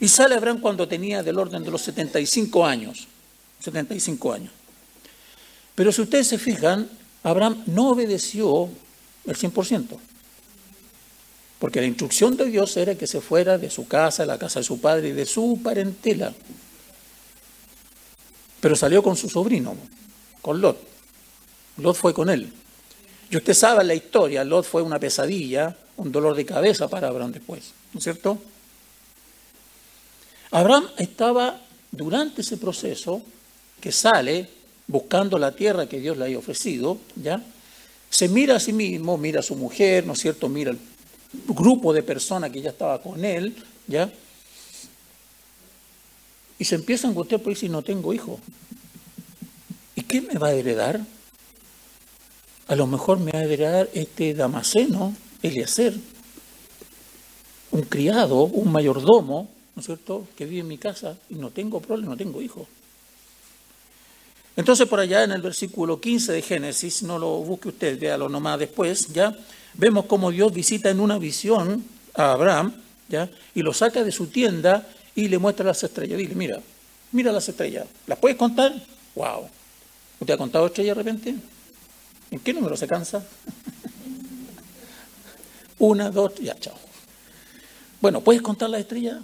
[0.00, 3.08] y sale Abraham cuando tenía del orden de los 75 años,
[3.60, 4.52] 75 años.
[5.74, 6.88] Pero si ustedes se fijan,
[7.28, 8.70] Abraham no obedeció
[9.26, 9.98] el 100%,
[11.58, 14.64] porque la instrucción de Dios era que se fuera de su casa, la casa de
[14.64, 16.32] su padre y de su parentela.
[18.60, 19.76] Pero salió con su sobrino,
[20.40, 20.78] con Lot.
[21.76, 22.50] Lot fue con él.
[23.30, 27.32] Y usted sabe la historia, Lot fue una pesadilla, un dolor de cabeza para Abraham
[27.32, 28.38] después, ¿no es cierto?
[30.50, 31.60] Abraham estaba
[31.90, 33.20] durante ese proceso
[33.82, 34.57] que sale
[34.88, 37.40] buscando la tierra que Dios le había ofrecido, ¿ya?
[38.10, 40.48] Se mira a sí mismo, mira a su mujer, ¿no es cierto?
[40.48, 40.78] Mira el
[41.46, 43.54] grupo de personas que ya estaba con él,
[43.86, 44.10] ¿ya?
[46.58, 48.40] Y se empieza a angustiar por si no tengo hijo.
[49.94, 51.00] ¿Y qué me va a heredar?
[52.68, 55.94] a lo mejor me va a heredar este Damaseno, Eliezer,
[57.70, 61.80] un criado, un mayordomo, ¿no es cierto?, que vive en mi casa y no tengo
[61.80, 62.68] problema, no tengo hijo.
[64.58, 68.58] Entonces por allá en el versículo 15 de Génesis, no lo busque usted, véalo nomás
[68.58, 69.32] después, ya
[69.74, 72.74] vemos cómo Dios visita en una visión a Abraham,
[73.08, 76.18] ya, y lo saca de su tienda y le muestra las estrellas.
[76.18, 76.60] Dile, mira,
[77.12, 78.74] mira las estrellas, ¿las puedes contar?
[79.14, 79.48] ¡Wow!
[80.18, 81.34] ¿Usted ha contado estrellas de repente?
[82.32, 83.24] ¿En qué número se cansa?
[85.78, 86.74] Una, dos, ya, chao.
[88.00, 89.22] Bueno, ¿puedes contar la estrella?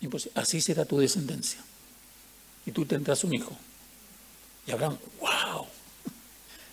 [0.00, 0.40] Imposible.
[0.40, 1.60] Así será tu descendencia.
[2.64, 3.54] Y tú tendrás un hijo.
[4.66, 5.66] Y Abraham, wow,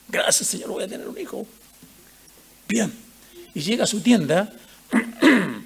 [0.08, 1.46] gracias Señor, voy a tener un hijo.
[2.68, 2.94] Bien.
[3.54, 4.54] Y llega a su tienda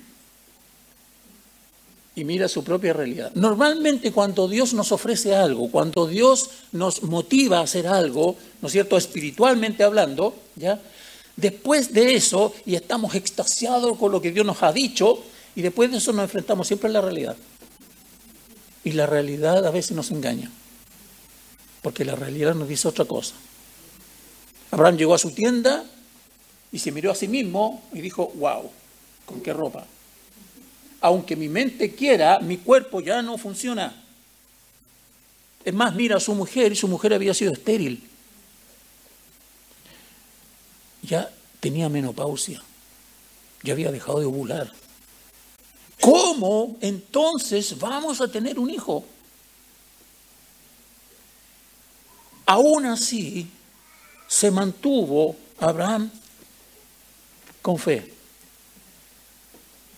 [2.16, 3.32] y mira su propia realidad.
[3.36, 8.72] Normalmente cuando Dios nos ofrece algo, cuando Dios nos motiva a hacer algo, ¿no es
[8.72, 10.80] cierto?, espiritualmente hablando, ¿ya?
[11.36, 15.22] Después de eso, y estamos extasiados con lo que Dios nos ha dicho,
[15.56, 17.36] y después de eso nos enfrentamos siempre a la realidad.
[18.86, 20.50] Y la realidad a veces nos engaña,
[21.86, 23.36] porque la realidad nos dice otra cosa.
[24.72, 25.86] Abraham llegó a su tienda
[26.72, 28.72] y se miró a sí mismo y dijo, wow,
[29.28, 29.86] ¿con qué ropa?
[31.06, 34.04] aunque mi mente quiera, mi cuerpo ya no funciona.
[35.64, 38.04] Es más, mira a su mujer y su mujer había sido estéril.
[41.04, 42.64] Ya tenía menopausia,
[43.62, 44.74] ya había dejado de ovular.
[46.02, 49.06] ¿Cómo entonces vamos a tener un hijo?
[52.46, 53.48] Aún así,
[54.28, 56.12] se mantuvo Abraham
[57.62, 58.12] con fe.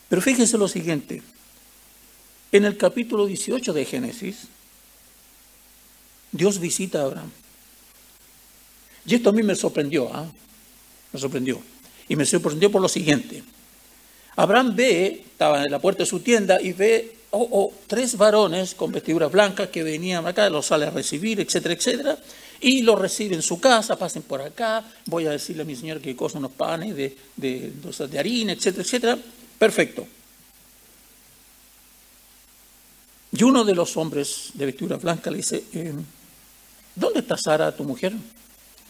[0.10, 1.22] Pero fíjense lo siguiente,
[2.52, 4.48] en el capítulo 18 de Génesis,
[6.32, 7.32] Dios visita a Abraham.
[9.06, 10.30] Y esto a mí me sorprendió, ¿ah?
[11.12, 11.62] me sorprendió.
[12.08, 13.44] Y me sorprendió por lo siguiente.
[14.36, 18.92] Abraham ve, estaba en la puerta de su tienda y ve oh, tres varones con
[18.92, 22.18] vestiduras blancas que venían acá, los sale a recibir, etcétera, etcétera,
[22.60, 26.02] y los recibe en su casa, pasen por acá, voy a decirle a mi señor
[26.02, 27.72] que cosa unos panes de, de,
[28.10, 29.18] de harina, etcétera, etcétera.
[29.60, 30.08] Perfecto.
[33.32, 35.94] Y uno de los hombres de vestidura blanca le dice, eh,
[36.96, 38.14] ¿dónde está Sara, tu mujer?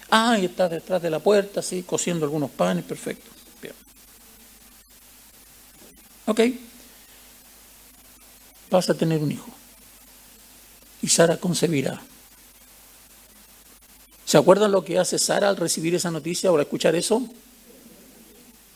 [0.09, 3.29] Ah, está detrás de la puerta, sí, cociendo algunos panes, perfecto.
[3.61, 3.73] Bien.
[6.27, 6.41] Ok.
[8.69, 9.49] Vas a tener un hijo.
[11.01, 12.01] Y Sara concebirá.
[14.25, 17.23] ¿Se acuerdan lo que hace Sara al recibir esa noticia o al escuchar eso?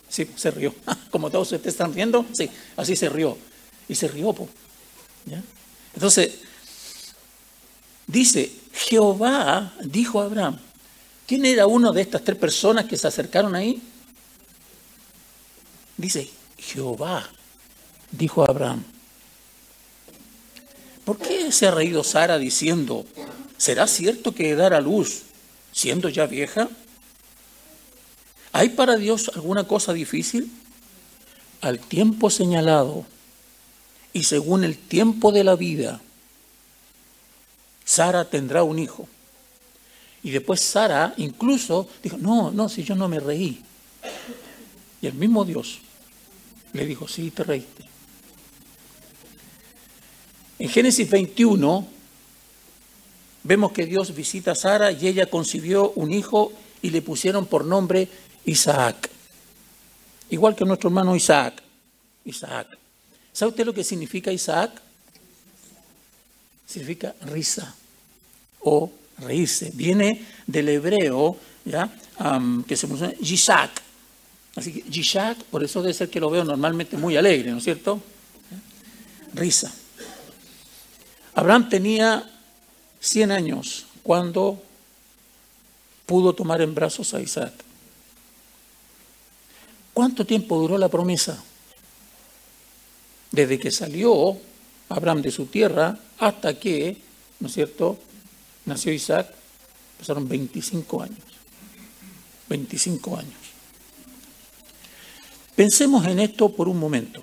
[0.07, 0.73] Sí, se rió.
[1.11, 3.37] Como todos ustedes están riendo, sí, así se rió.
[3.89, 4.33] Y se rió,
[5.25, 5.43] ¿ya?
[5.93, 6.39] Entonces,
[8.07, 10.57] dice, Jehová dijo a Abraham,
[11.27, 13.81] ¿quién era uno de estas tres personas que se acercaron ahí?
[15.97, 17.29] Dice, Jehová
[18.11, 18.83] dijo a Abraham.
[21.11, 23.05] ¿Por qué se ha reído Sara diciendo,
[23.57, 25.23] ¿será cierto que dar a luz
[25.73, 26.69] siendo ya vieja?
[28.53, 30.49] ¿Hay para Dios alguna cosa difícil?
[31.59, 33.05] Al tiempo señalado
[34.13, 35.99] y según el tiempo de la vida,
[37.83, 39.09] Sara tendrá un hijo.
[40.23, 43.61] Y después Sara incluso dijo, no, no, si yo no me reí.
[45.01, 45.79] Y el mismo Dios
[46.71, 47.90] le dijo, sí, te reíste.
[50.61, 51.87] En Génesis 21
[53.41, 57.65] vemos que Dios visita a Sara y ella concibió un hijo y le pusieron por
[57.65, 58.07] nombre
[58.45, 59.09] Isaac.
[60.29, 61.63] Igual que nuestro hermano Isaac.
[62.25, 62.77] Isaac.
[63.33, 64.79] ¿Sabe usted lo que significa Isaac?
[66.67, 67.73] Significa risa
[68.59, 69.71] o reírse.
[69.73, 71.91] Viene del hebreo, ¿ya?
[72.67, 73.81] que se pronuncia Yishak.
[74.57, 77.63] Así que Yishak, por eso debe ser que lo veo normalmente muy alegre, ¿no es
[77.63, 77.99] cierto?
[79.33, 79.73] Risa.
[81.33, 82.29] Abraham tenía
[82.99, 84.61] 100 años cuando
[86.05, 87.53] pudo tomar en brazos a Isaac.
[89.93, 91.41] ¿Cuánto tiempo duró la promesa?
[93.31, 94.37] Desde que salió
[94.89, 96.97] Abraham de su tierra hasta que,
[97.39, 97.97] ¿no es cierto?,
[98.65, 99.33] nació Isaac,
[99.97, 101.19] pasaron 25 años.
[102.49, 103.33] 25 años.
[105.55, 107.21] Pensemos en esto por un momento.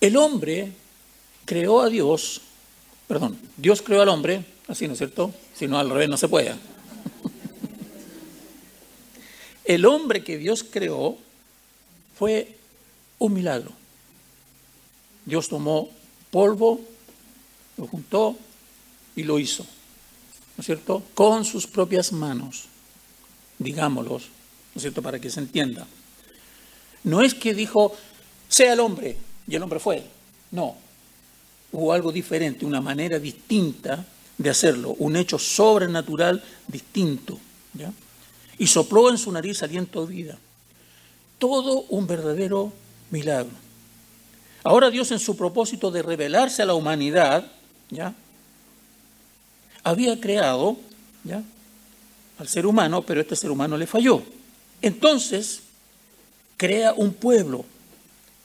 [0.00, 0.72] El hombre
[1.44, 2.42] creó a Dios,
[3.08, 6.28] perdón, Dios creó al hombre, así no es cierto, si no al revés no se
[6.28, 6.54] puede.
[9.64, 11.16] El hombre que Dios creó
[12.16, 12.56] fue
[13.18, 13.72] un milagro.
[15.24, 15.88] Dios tomó
[16.30, 16.80] polvo,
[17.76, 18.36] lo juntó
[19.16, 19.64] y lo hizo.
[20.56, 21.02] ¿No es cierto?
[21.14, 22.64] Con sus propias manos,
[23.58, 25.02] digámoslo, ¿no es cierto?
[25.02, 25.86] Para que se entienda.
[27.04, 27.94] No es que dijo,
[28.48, 30.04] sea el hombre, y el hombre fue.
[30.50, 30.76] No.
[31.72, 34.04] Hubo algo diferente, una manera distinta
[34.38, 37.38] de hacerlo, un hecho sobrenatural distinto.
[37.74, 37.92] ¿ya?
[38.58, 40.38] y sopló en su nariz aliento de vida.
[41.38, 42.72] Todo un verdadero
[43.10, 43.52] milagro.
[44.64, 47.46] Ahora Dios en su propósito de revelarse a la humanidad,
[47.90, 48.14] ¿ya?
[49.84, 50.76] Había creado,
[51.22, 51.42] ¿ya?
[52.38, 54.22] Al ser humano, pero este ser humano le falló.
[54.82, 55.60] Entonces,
[56.56, 57.64] crea un pueblo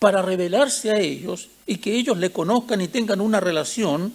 [0.01, 4.11] para revelarse a ellos y que ellos le conozcan y tengan una relación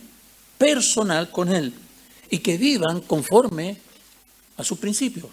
[0.59, 1.72] personal con Él
[2.29, 3.77] y que vivan conforme
[4.57, 5.29] a sus principios.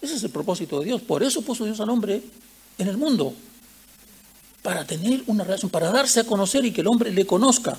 [0.00, 1.02] Ese es el propósito de Dios.
[1.02, 2.22] Por eso puso Dios al hombre
[2.78, 3.34] en el mundo.
[4.62, 7.76] Para tener una relación, para darse a conocer y que el hombre le conozca.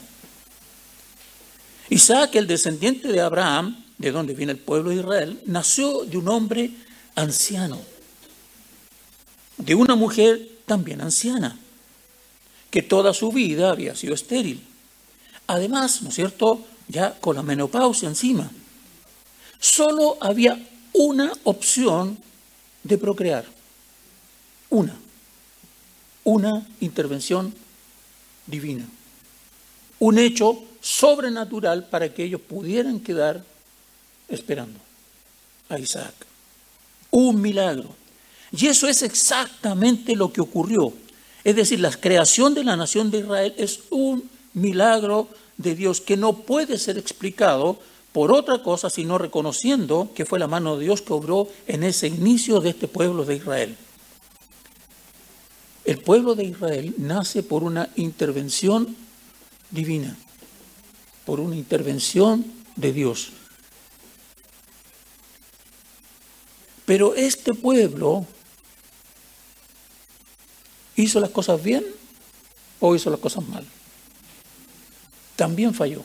[1.90, 6.28] Isaac, el descendiente de Abraham, de donde viene el pueblo de Israel, nació de un
[6.28, 6.70] hombre
[7.16, 7.82] anciano,
[9.58, 11.58] de una mujer también anciana,
[12.72, 14.66] que toda su vida había sido estéril.
[15.46, 18.50] Además, ¿no es cierto?, ya con la menopausia encima.
[19.60, 20.60] Solo había
[20.94, 22.18] una opción
[22.84, 23.46] de procrear.
[24.70, 24.96] Una.
[26.24, 27.54] Una intervención
[28.48, 28.88] divina.
[30.00, 33.44] Un hecho sobrenatural para que ellos pudieran quedar
[34.28, 34.80] esperando
[35.70, 36.14] a Isaac.
[37.12, 37.96] Un milagro.
[38.52, 40.94] Y eso es exactamente lo que ocurrió.
[41.43, 45.27] Es decir, la creación de la nación de Israel es un milagro
[45.58, 47.80] de Dios que no puede ser explicado
[48.12, 52.08] por otra cosa, sino reconociendo que fue la mano de Dios que obró en ese
[52.08, 53.77] inicio de este pueblo de Israel.
[55.86, 58.95] El pueblo de Israel nace por una intervención
[59.71, 60.15] divina,
[61.25, 63.32] por una intervención de Dios.
[66.86, 68.27] Pero este pueblo
[70.95, 71.86] hizo las cosas bien
[72.80, 73.65] o hizo las cosas mal.
[75.36, 76.04] También falló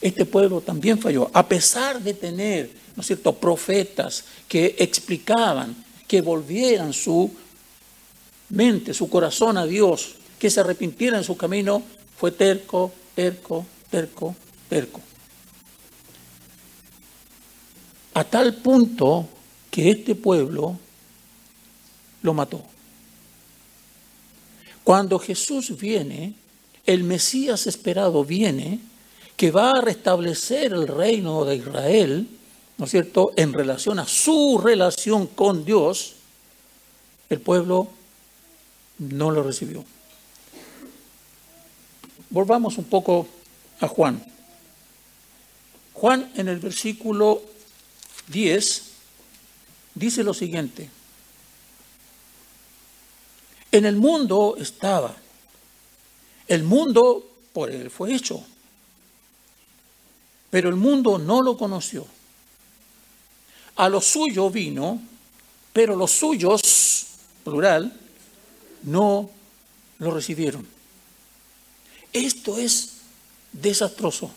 [0.00, 6.20] este pueblo también falló, a pesar de tener, ¿no es cierto?, profetas que explicaban, que
[6.20, 7.30] volvieran su
[8.50, 11.82] mente, su corazón a Dios, que se arrepintieran en su camino,
[12.16, 14.36] fue terco, terco, terco,
[14.68, 15.00] terco.
[18.14, 19.28] A tal punto
[19.70, 20.78] que este pueblo
[22.22, 22.62] lo mató.
[24.88, 26.32] Cuando Jesús viene,
[26.86, 28.80] el Mesías esperado viene,
[29.36, 32.26] que va a restablecer el reino de Israel,
[32.78, 36.14] ¿no es cierto?, en relación a su relación con Dios,
[37.28, 37.88] el pueblo
[38.96, 39.84] no lo recibió.
[42.30, 43.28] Volvamos un poco
[43.80, 44.24] a Juan.
[45.92, 47.42] Juan en el versículo
[48.28, 48.82] 10
[49.96, 50.88] dice lo siguiente.
[53.70, 55.14] En el mundo estaba.
[56.46, 58.44] El mundo por él fue hecho
[60.50, 62.06] pero el mundo no lo conoció.
[63.76, 65.00] A lo suyo vino,
[65.72, 67.06] pero los suyos,
[67.44, 67.92] plural,
[68.82, 69.30] no
[69.98, 70.66] lo recibieron.
[72.12, 72.92] Esto es
[73.52, 74.30] desastroso.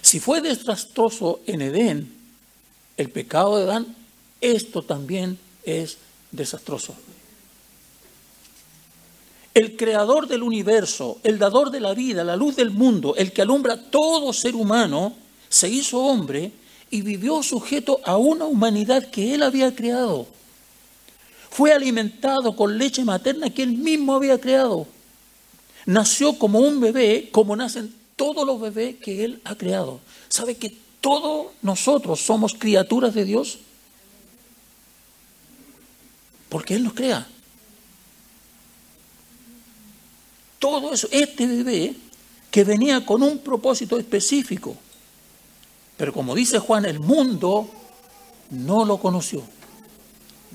[0.00, 2.14] Si fue desastroso en Edén
[2.96, 3.96] el pecado de Adán,
[4.40, 5.98] esto también es
[6.30, 6.94] desastroso
[9.58, 13.42] el creador del universo, el dador de la vida, la luz del mundo, el que
[13.42, 15.14] alumbra todo ser humano,
[15.48, 16.52] se hizo hombre
[16.90, 20.28] y vivió sujeto a una humanidad que él había creado.
[21.50, 24.86] Fue alimentado con leche materna que él mismo había creado.
[25.86, 29.98] Nació como un bebé, como nacen todos los bebés que él ha creado.
[30.28, 33.58] ¿Sabe que todos nosotros somos criaturas de Dios?
[36.48, 37.26] Porque Él nos crea.
[40.58, 41.94] Todo eso, este bebé
[42.50, 44.76] que venía con un propósito específico.
[45.96, 47.68] Pero como dice Juan, el mundo
[48.50, 49.42] no lo conoció,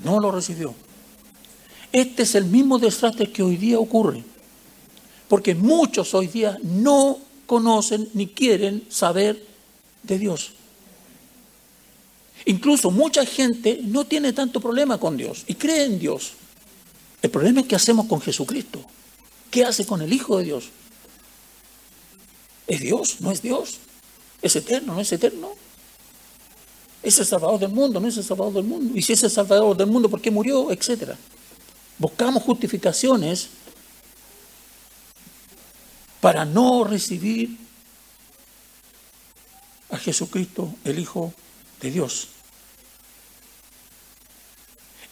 [0.02, 0.74] no lo recibió.
[1.92, 4.24] Este es el mismo desastre que hoy día ocurre,
[5.28, 9.46] porque muchos hoy día no conocen ni quieren saber
[10.02, 10.52] de Dios.
[12.46, 16.32] Incluso mucha gente no tiene tanto problema con Dios y cree en Dios.
[17.22, 18.84] El problema es que hacemos con Jesucristo.
[19.54, 20.70] ¿Qué hace con el Hijo de Dios?
[22.66, 23.20] ¿Es Dios?
[23.20, 23.78] ¿No es Dios?
[24.42, 24.94] ¿Es eterno?
[24.94, 25.50] ¿No es eterno?
[27.04, 28.00] ¿Es el Salvador del mundo?
[28.00, 28.98] ¿No es el Salvador del mundo?
[28.98, 30.72] Y si es el Salvador del mundo, ¿por qué murió?
[30.72, 31.16] Etcétera.
[31.98, 33.50] Buscamos justificaciones
[36.20, 37.56] para no recibir
[39.88, 41.32] a Jesucristo, el Hijo
[41.80, 42.26] de Dios.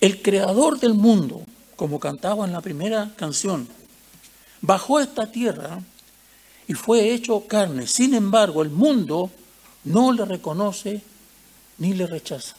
[0.01, 1.43] El creador del mundo,
[1.76, 3.68] como cantaba en la primera canción,
[4.62, 5.80] bajó esta tierra
[6.66, 7.86] y fue hecho carne.
[7.86, 9.30] Sin embargo, el mundo
[9.84, 11.02] no le reconoce
[11.78, 12.54] ni le rechaza.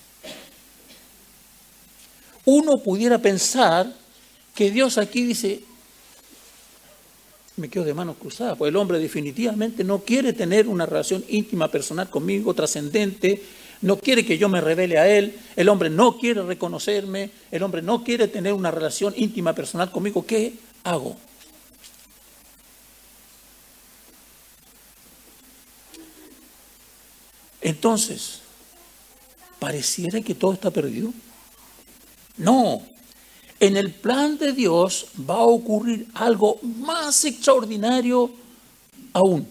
[2.45, 3.91] Uno pudiera pensar
[4.53, 5.63] que Dios aquí dice,
[7.55, 11.69] me quedo de manos cruzadas, pues el hombre definitivamente no quiere tener una relación íntima,
[11.69, 13.41] personal conmigo, trascendente,
[13.81, 17.81] no quiere que yo me revele a Él, el hombre no quiere reconocerme, el hombre
[17.81, 20.25] no quiere tener una relación íntima personal conmigo.
[20.25, 21.15] ¿Qué hago?
[27.63, 28.41] Entonces,
[29.57, 31.13] ¿pareciera que todo está perdido?
[32.35, 32.81] No,
[33.59, 38.29] en el plan de Dios va a ocurrir algo más extraordinario
[39.13, 39.47] aún.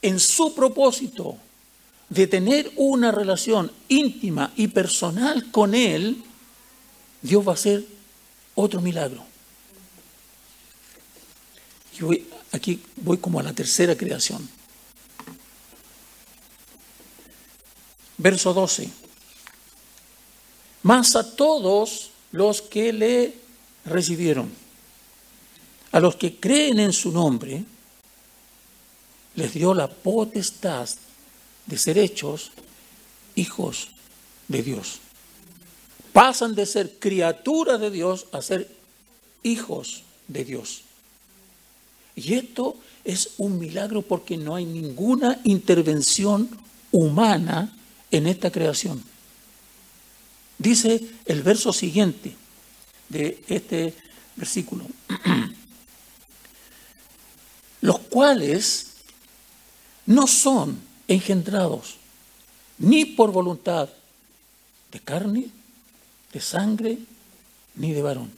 [0.00, 1.36] En su propósito
[2.08, 6.24] de tener una relación íntima y personal con Él,
[7.20, 7.84] Dios va a hacer
[8.54, 9.22] otro milagro.
[12.52, 14.48] aquí voy como a la tercera creación.
[18.22, 18.88] Verso 12.
[20.84, 23.34] Más a todos los que le
[23.84, 24.48] recibieron,
[25.90, 27.64] a los que creen en su nombre,
[29.34, 30.88] les dio la potestad
[31.66, 32.52] de ser hechos
[33.34, 33.88] hijos
[34.46, 35.00] de Dios.
[36.12, 38.70] Pasan de ser criaturas de Dios a ser
[39.42, 40.82] hijos de Dios.
[42.14, 46.48] Y esto es un milagro porque no hay ninguna intervención
[46.92, 47.74] humana
[48.12, 49.02] en esta creación.
[50.58, 52.36] Dice el verso siguiente
[53.08, 53.94] de este
[54.36, 54.86] versículo,
[57.80, 58.92] los cuales
[60.06, 61.96] no son engendrados
[62.78, 63.88] ni por voluntad
[64.92, 65.50] de carne,
[66.32, 66.98] de sangre,
[67.74, 68.30] ni de varón,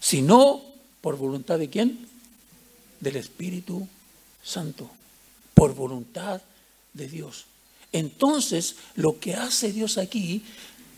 [0.00, 0.62] sino
[1.00, 2.06] por voluntad de quién?
[3.00, 3.88] Del Espíritu
[4.42, 4.90] Santo,
[5.54, 6.42] por voluntad
[6.92, 7.46] de Dios.
[7.92, 10.42] Entonces, lo que hace Dios aquí,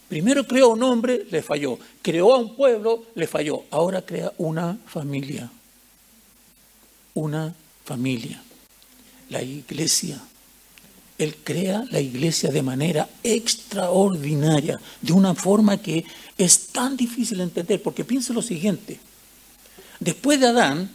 [0.09, 1.79] primero creó un hombre, le falló.
[2.03, 3.65] Creó a un pueblo, le falló.
[3.71, 5.51] Ahora crea una familia.
[7.15, 8.43] Una familia.
[9.31, 10.21] La iglesia.
[11.19, 16.05] Él crea la iglesia de manera extraordinaria, de una forma que
[16.37, 18.99] es tan difícil de entender, porque piensa lo siguiente.
[20.01, 20.91] Después de Adán,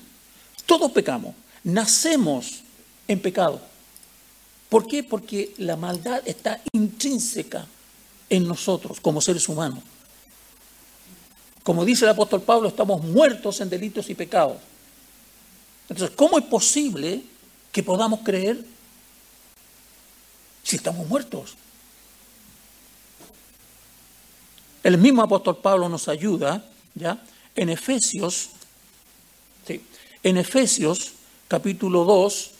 [0.65, 1.33] todos pecamos,
[1.63, 2.61] nacemos
[3.07, 3.61] en pecado.
[4.69, 5.03] ¿Por qué?
[5.03, 7.65] Porque la maldad está intrínseca
[8.29, 9.79] en nosotros como seres humanos.
[11.63, 14.57] Como dice el apóstol Pablo, estamos muertos en delitos y pecados.
[15.89, 17.23] Entonces, ¿cómo es posible
[17.71, 18.63] que podamos creer
[20.63, 21.55] si estamos muertos?
[24.83, 26.63] El mismo apóstol Pablo nos ayuda,
[26.95, 27.21] ¿ya?
[27.55, 28.49] En Efesios,
[30.23, 31.13] en Efesios
[31.47, 32.51] capítulo 2,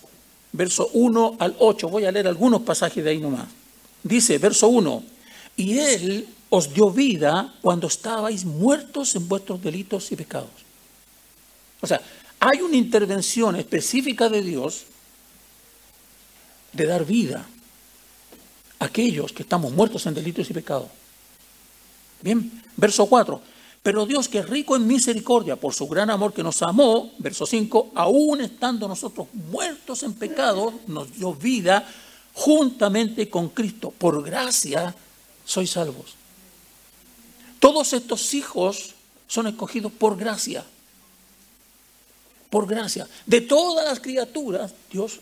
[0.51, 1.89] verso 1 al 8.
[1.89, 3.47] Voy a leer algunos pasajes de ahí nomás.
[4.03, 5.03] Dice, verso 1,
[5.57, 10.49] y Él os dio vida cuando estabais muertos en vuestros delitos y pecados.
[11.81, 12.01] O sea,
[12.39, 14.85] hay una intervención específica de Dios
[16.73, 17.45] de dar vida
[18.79, 20.87] a aquellos que estamos muertos en delitos y pecados.
[22.21, 23.41] Bien, verso 4.
[23.87, 27.45] Pero Dios que es rico en misericordia por su gran amor que nos amó, verso
[27.45, 31.87] 5, aún estando nosotros muertos en pecado, nos dio vida
[32.33, 33.91] juntamente con Cristo.
[33.91, 34.93] Por gracia
[35.45, 36.15] sois salvos.
[37.61, 38.93] Todos estos hijos
[39.25, 40.65] son escogidos por gracia.
[42.49, 43.07] Por gracia.
[43.25, 45.21] De todas las criaturas, Dios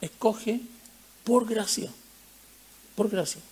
[0.00, 0.62] escoge
[1.24, 1.92] por gracia.
[2.94, 3.42] Por gracia.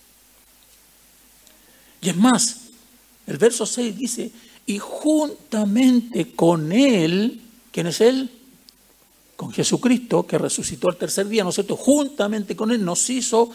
[2.01, 2.55] Y es más,
[3.27, 4.31] el verso 6 dice,
[4.67, 7.41] y juntamente con Él,
[7.71, 8.29] ¿quién es Él?
[9.37, 11.77] Con Jesucristo, que resucitó el tercer día, ¿no es cierto?
[11.77, 13.49] Juntamente con Él nos hizo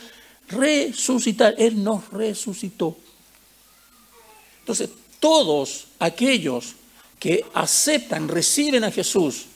[0.49, 1.55] resucitar.
[1.59, 2.97] Él nos resucitó.
[4.61, 4.89] Entonces,
[5.21, 6.77] todos aquellos
[7.21, 9.47] que aceptan, reciben a Jesús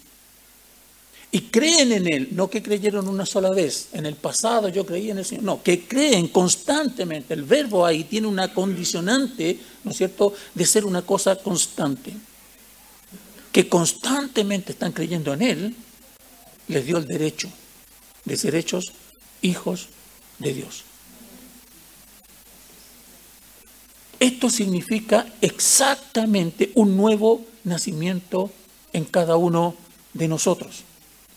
[1.36, 5.10] y creen en Él, no que creyeron una sola vez, en el pasado yo creí
[5.10, 9.98] en el Señor, no, que creen constantemente, el verbo ahí tiene una condicionante, ¿no es
[9.98, 12.14] cierto?, de ser una cosa constante,
[13.52, 15.76] que constantemente están creyendo en Él,
[16.68, 17.50] les dio el derecho
[18.24, 18.92] de ser hechos
[19.42, 19.88] hijos
[20.38, 20.84] de Dios.
[24.18, 28.50] Esto significa exactamente un nuevo nacimiento
[28.94, 29.76] en cada uno
[30.14, 30.85] de nosotros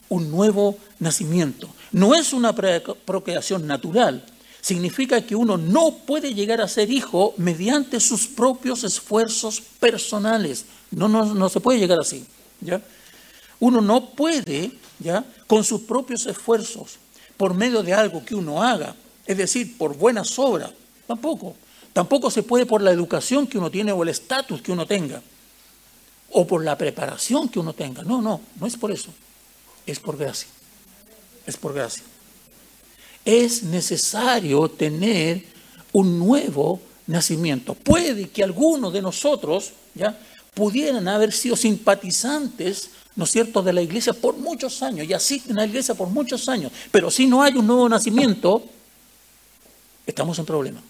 [0.10, 1.70] un nuevo nacimiento.
[1.92, 4.26] No es una procreación natural.
[4.62, 10.66] Significa que uno no puede llegar a ser hijo mediante sus propios esfuerzos personales.
[10.92, 12.26] No, no, no se puede llegar así.
[12.60, 12.82] ¿ya?
[13.60, 15.24] Uno no puede, ¿ya?
[15.48, 16.98] con sus propios esfuerzos,
[17.38, 18.96] por medio de algo que uno haga,
[19.26, 20.72] es decir, por buenas obras,
[21.08, 21.56] tampoco.
[21.94, 25.22] Tampoco se puede por la educación que uno tiene o el estatus que uno tenga,
[26.32, 28.04] o por la preparación que uno tenga.
[28.04, 29.12] No, no, no es por eso
[29.92, 30.48] es por gracia.
[31.46, 32.04] Es por gracia.
[33.26, 35.44] es necesario tener
[35.92, 37.74] un nuevo nacimiento.
[37.74, 40.18] Puede que algunos de nosotros ya
[40.54, 45.58] pudieran haber sido simpatizantes, ¿no es cierto?, de la iglesia por muchos años y asisten
[45.58, 48.64] a la iglesia por muchos años, pero si no hay un nuevo nacimiento,
[50.06, 50.82] estamos en problema.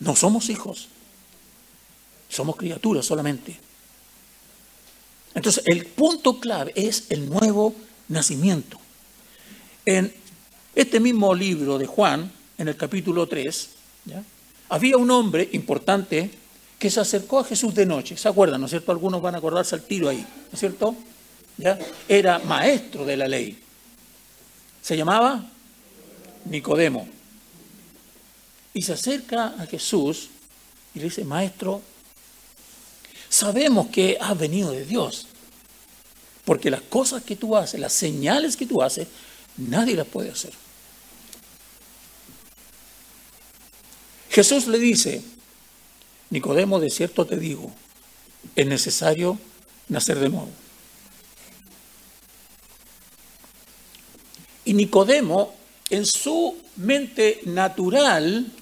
[0.00, 0.88] No somos hijos,
[2.28, 3.71] somos criaturas solamente.
[5.34, 7.74] Entonces, el punto clave es el nuevo
[8.08, 8.78] nacimiento.
[9.86, 10.12] En
[10.74, 13.68] este mismo libro de Juan, en el capítulo 3,
[14.68, 16.30] había un hombre importante
[16.78, 18.16] que se acercó a Jesús de noche.
[18.16, 18.92] ¿Se acuerdan, no es cierto?
[18.92, 20.96] Algunos van a acordarse al tiro ahí, ¿no es cierto?
[22.08, 23.58] Era maestro de la ley.
[24.82, 25.44] Se llamaba
[26.44, 27.08] Nicodemo.
[28.74, 30.30] Y se acerca a Jesús
[30.94, 31.82] y le dice, maestro,
[33.32, 35.26] sabemos que has venido de Dios,
[36.44, 39.08] porque las cosas que tú haces, las señales que tú haces,
[39.56, 40.52] nadie las puede hacer.
[44.28, 45.22] Jesús le dice,
[46.28, 47.72] Nicodemo, de cierto te digo,
[48.54, 49.38] es necesario
[49.88, 50.50] nacer de nuevo.
[54.66, 55.54] Y Nicodemo,
[55.88, 58.52] en su mente natural,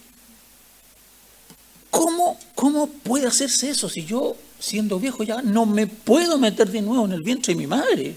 [1.90, 6.82] ¿cómo, ¿cómo puede hacerse eso si yo, siendo viejo ya, no me puedo meter de
[6.82, 8.16] nuevo en el vientre de mi madre?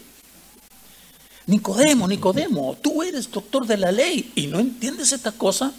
[1.47, 5.73] Nicodemo, Nicodemo, tú eres doctor de la ley y no entiendes esta cosa.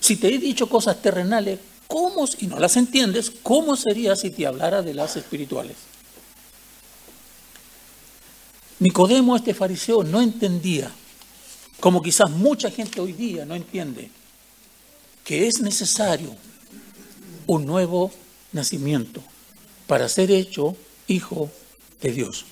[0.00, 4.46] Si te he dicho cosas terrenales, ¿cómo, y no las entiendes, cómo sería si te
[4.46, 5.76] hablara de las espirituales?
[8.78, 10.90] Nicodemo, este fariseo, no entendía,
[11.80, 14.10] como quizás mucha gente hoy día no entiende,
[15.24, 16.34] que es necesario
[17.46, 18.10] un nuevo
[18.52, 19.22] nacimiento
[19.86, 20.76] para ser hecho
[21.06, 21.50] hijo
[22.00, 22.44] de Dios.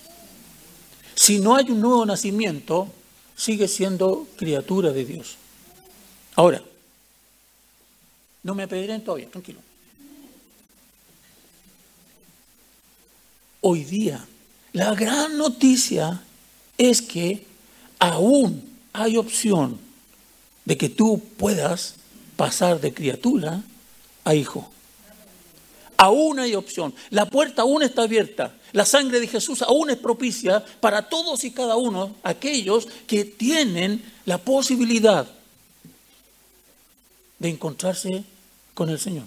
[1.14, 2.88] Si no hay un nuevo nacimiento,
[3.36, 5.36] sigue siendo criatura de Dios.
[6.34, 6.62] Ahora,
[8.42, 9.60] no me apedreen todavía, tranquilo.
[13.60, 14.24] Hoy día,
[14.72, 16.22] la gran noticia
[16.76, 17.44] es que
[17.98, 19.78] aún hay opción
[20.64, 21.94] de que tú puedas
[22.36, 23.62] pasar de criatura
[24.24, 24.70] a hijo.
[25.98, 26.94] Aún hay opción.
[27.10, 28.54] La puerta aún está abierta.
[28.72, 34.02] La sangre de Jesús aún es propicia para todos y cada uno, aquellos que tienen
[34.24, 35.26] la posibilidad
[37.38, 38.24] de encontrarse
[38.74, 39.24] con el Señor,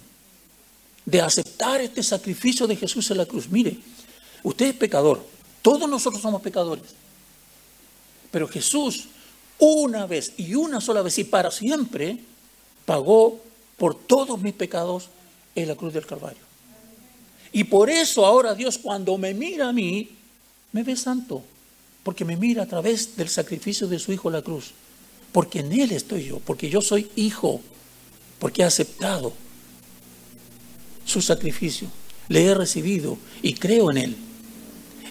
[1.04, 3.48] de aceptar este sacrificio de Jesús en la cruz.
[3.50, 3.78] Mire,
[4.42, 5.22] usted es pecador,
[5.60, 6.84] todos nosotros somos pecadores,
[8.30, 9.08] pero Jesús
[9.58, 12.18] una vez y una sola vez y para siempre
[12.86, 13.40] pagó
[13.76, 15.08] por todos mis pecados
[15.54, 16.51] en la cruz del Calvario.
[17.52, 20.08] Y por eso ahora Dios cuando me mira a mí,
[20.72, 21.42] me ve santo,
[22.02, 24.72] porque me mira a través del sacrificio de su Hijo la cruz,
[25.32, 27.60] porque en Él estoy yo, porque yo soy hijo
[28.42, 29.32] porque he aceptado
[31.04, 31.86] su sacrificio,
[32.26, 34.16] le he recibido y creo en Él.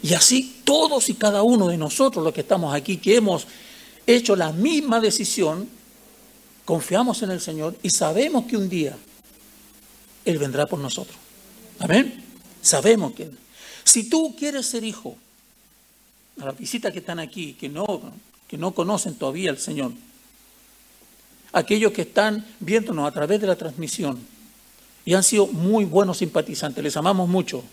[0.03, 3.47] Y así todos y cada uno de nosotros los que estamos aquí, que hemos
[4.05, 5.69] hecho la misma decisión,
[6.65, 8.97] confiamos en el Señor y sabemos que un día
[10.25, 11.15] Él vendrá por nosotros.
[11.79, 12.30] Amén.
[12.61, 13.29] Sabemos que
[13.83, 15.15] si tú quieres ser hijo,
[16.39, 18.01] a las visitas que están aquí, que no,
[18.47, 19.91] que no conocen todavía al Señor,
[21.53, 24.19] aquellos que están viéndonos a través de la transmisión
[25.05, 27.63] y han sido muy buenos simpatizantes, les amamos mucho.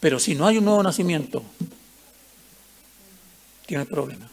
[0.00, 1.42] Pero si no hay un nuevo nacimiento,
[3.66, 4.28] tiene problema.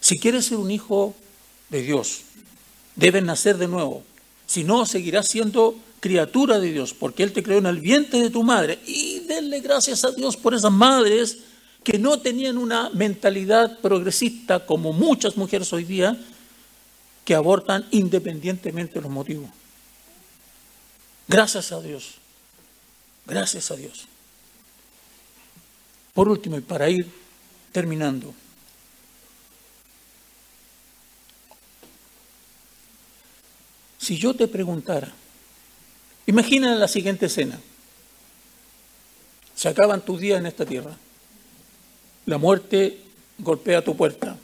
[0.00, 1.14] Si quieres ser un hijo
[1.68, 2.22] de Dios,
[2.94, 4.04] debes nacer de nuevo.
[4.46, 5.76] Si no, seguirás siendo
[6.06, 8.78] criatura de Dios, porque Él te creó en el vientre de tu madre.
[8.86, 11.38] Y denle gracias a Dios por esas madres
[11.82, 16.16] que no tenían una mentalidad progresista como muchas mujeres hoy día
[17.24, 19.50] que abortan independientemente de los motivos.
[21.26, 22.14] Gracias a Dios.
[23.26, 24.06] Gracias a Dios.
[26.14, 27.10] Por último, y para ir
[27.72, 28.32] terminando,
[33.98, 35.12] si yo te preguntara,
[36.26, 37.58] imagina la siguiente escena,
[39.54, 40.96] se acaban tus días en esta tierra,
[42.26, 43.00] la muerte
[43.38, 44.36] golpea tu puerta.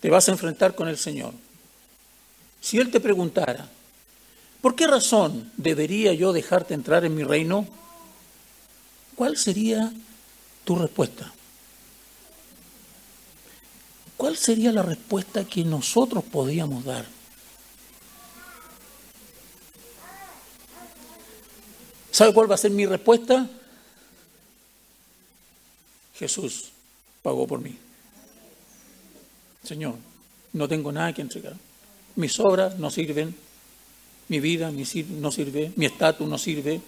[0.00, 1.32] Te vas a enfrentar con el Señor.
[2.60, 3.68] Si Él te preguntara,
[4.60, 7.66] ¿por qué razón debería yo dejarte entrar en mi reino?
[9.16, 9.92] ¿Cuál sería
[10.64, 11.32] tu respuesta?
[14.16, 17.17] ¿Cuál sería la respuesta que nosotros podíamos dar?
[22.18, 23.48] ¿Sabe cuál va a ser mi respuesta?
[26.16, 26.70] Jesús
[27.22, 27.76] pagó por mí.
[29.62, 29.94] Señor,
[30.52, 31.54] no tengo nada que entregar.
[32.16, 33.36] Mis obras no sirven,
[34.26, 36.80] mi vida no sirve, mi estatus no sirve,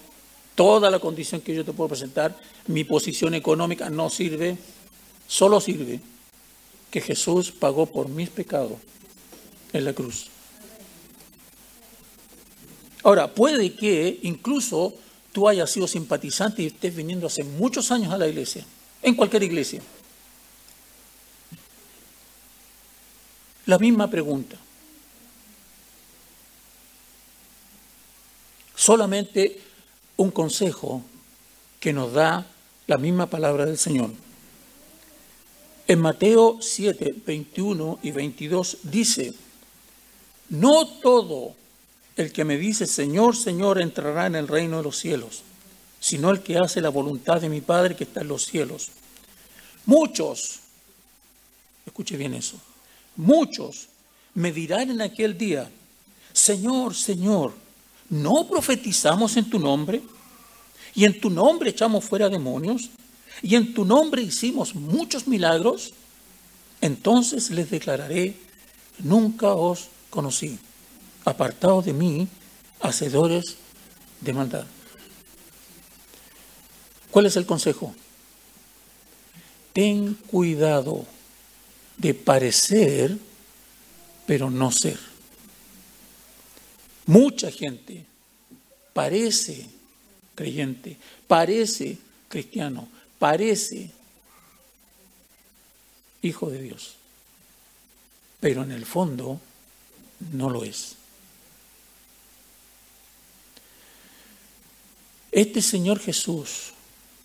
[0.53, 4.57] toda la condición que yo te puedo presentar, mi posición económica no sirve,
[5.29, 6.01] solo sirve
[6.91, 8.79] que Jesús pagó por mis pecados
[9.71, 10.27] en la cruz.
[13.03, 14.93] Ahora, puede que incluso
[15.31, 18.65] tú hayas sido simpatizante y estés viniendo hace muchos años a la iglesia,
[19.01, 19.81] en cualquier iglesia.
[23.65, 24.57] La misma pregunta.
[28.75, 29.61] Solamente
[30.17, 31.03] un consejo
[31.79, 32.45] que nos da
[32.87, 34.11] la misma palabra del Señor.
[35.87, 39.33] En Mateo 7, 21 y 22 dice,
[40.49, 41.55] no todo
[42.15, 45.43] el que me dice Señor, Señor entrará en el reino de los cielos,
[45.99, 48.89] sino el que hace la voluntad de mi Padre que está en los cielos.
[49.85, 50.59] Muchos,
[51.85, 52.57] escuche bien eso,
[53.15, 53.87] muchos
[54.33, 55.69] me dirán en aquel día,
[56.33, 57.53] Señor, Señor,
[58.09, 60.01] ¿no profetizamos en tu nombre?
[60.93, 62.89] Y en tu nombre echamos fuera demonios,
[63.41, 65.93] y en tu nombre hicimos muchos milagros.
[66.79, 68.35] Entonces les declararé,
[68.99, 70.59] nunca os conocí,
[71.25, 72.27] apartados de mí,
[72.81, 73.57] hacedores
[74.21, 74.65] de maldad.
[77.11, 77.93] ¿Cuál es el consejo?
[79.73, 81.05] Ten cuidado
[81.97, 83.17] de parecer,
[84.25, 84.97] pero no ser.
[87.05, 88.05] Mucha gente
[88.93, 89.67] parece
[90.35, 90.97] creyente,
[91.27, 91.97] parece
[92.27, 92.87] cristiano,
[93.19, 93.91] parece
[96.21, 96.95] hijo de Dios,
[98.39, 99.39] pero en el fondo
[100.31, 100.95] no lo es.
[105.31, 106.73] Este Señor Jesús,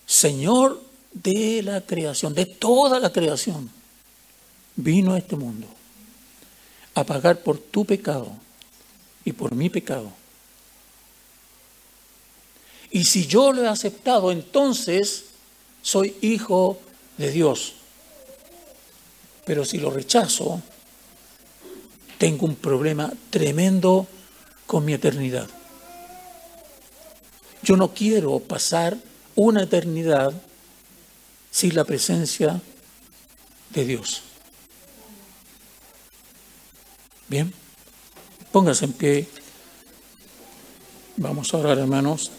[0.06, 0.82] Señor
[1.12, 3.70] de la creación, de toda la creación,
[4.76, 5.66] vino a este mundo
[6.94, 8.30] a pagar por tu pecado
[9.24, 10.10] y por mi pecado.
[12.90, 15.24] Y si yo lo he aceptado, entonces
[15.82, 16.78] soy hijo
[17.18, 17.74] de Dios.
[19.44, 20.62] Pero si lo rechazo,
[22.18, 24.06] tengo un problema tremendo
[24.66, 25.48] con mi eternidad.
[27.66, 28.96] Yo no quiero pasar
[29.34, 30.32] una eternidad
[31.50, 32.62] sin la presencia
[33.70, 34.22] de Dios.
[37.26, 37.52] Bien,
[38.52, 39.28] póngase en pie.
[41.16, 42.30] Vamos a orar, hermanos.